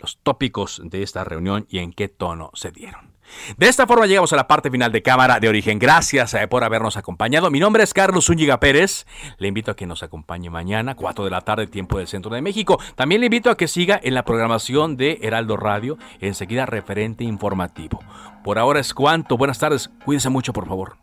[0.00, 3.17] los tópicos de esta reunión y en qué tono se dieron.
[3.56, 5.78] De esta forma llegamos a la parte final de Cámara de Origen.
[5.78, 7.50] Gracias eh, por habernos acompañado.
[7.50, 9.06] Mi nombre es Carlos Zúñiga Pérez.
[9.38, 12.42] Le invito a que nos acompañe mañana, 4 de la tarde, tiempo del Centro de
[12.42, 12.80] México.
[12.94, 18.00] También le invito a que siga en la programación de Heraldo Radio, enseguida referente informativo.
[18.44, 19.36] Por ahora es cuanto.
[19.36, 19.90] Buenas tardes.
[20.04, 20.96] Cuídense mucho, por favor.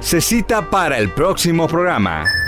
[0.00, 2.24] Se cita para el próximo programa.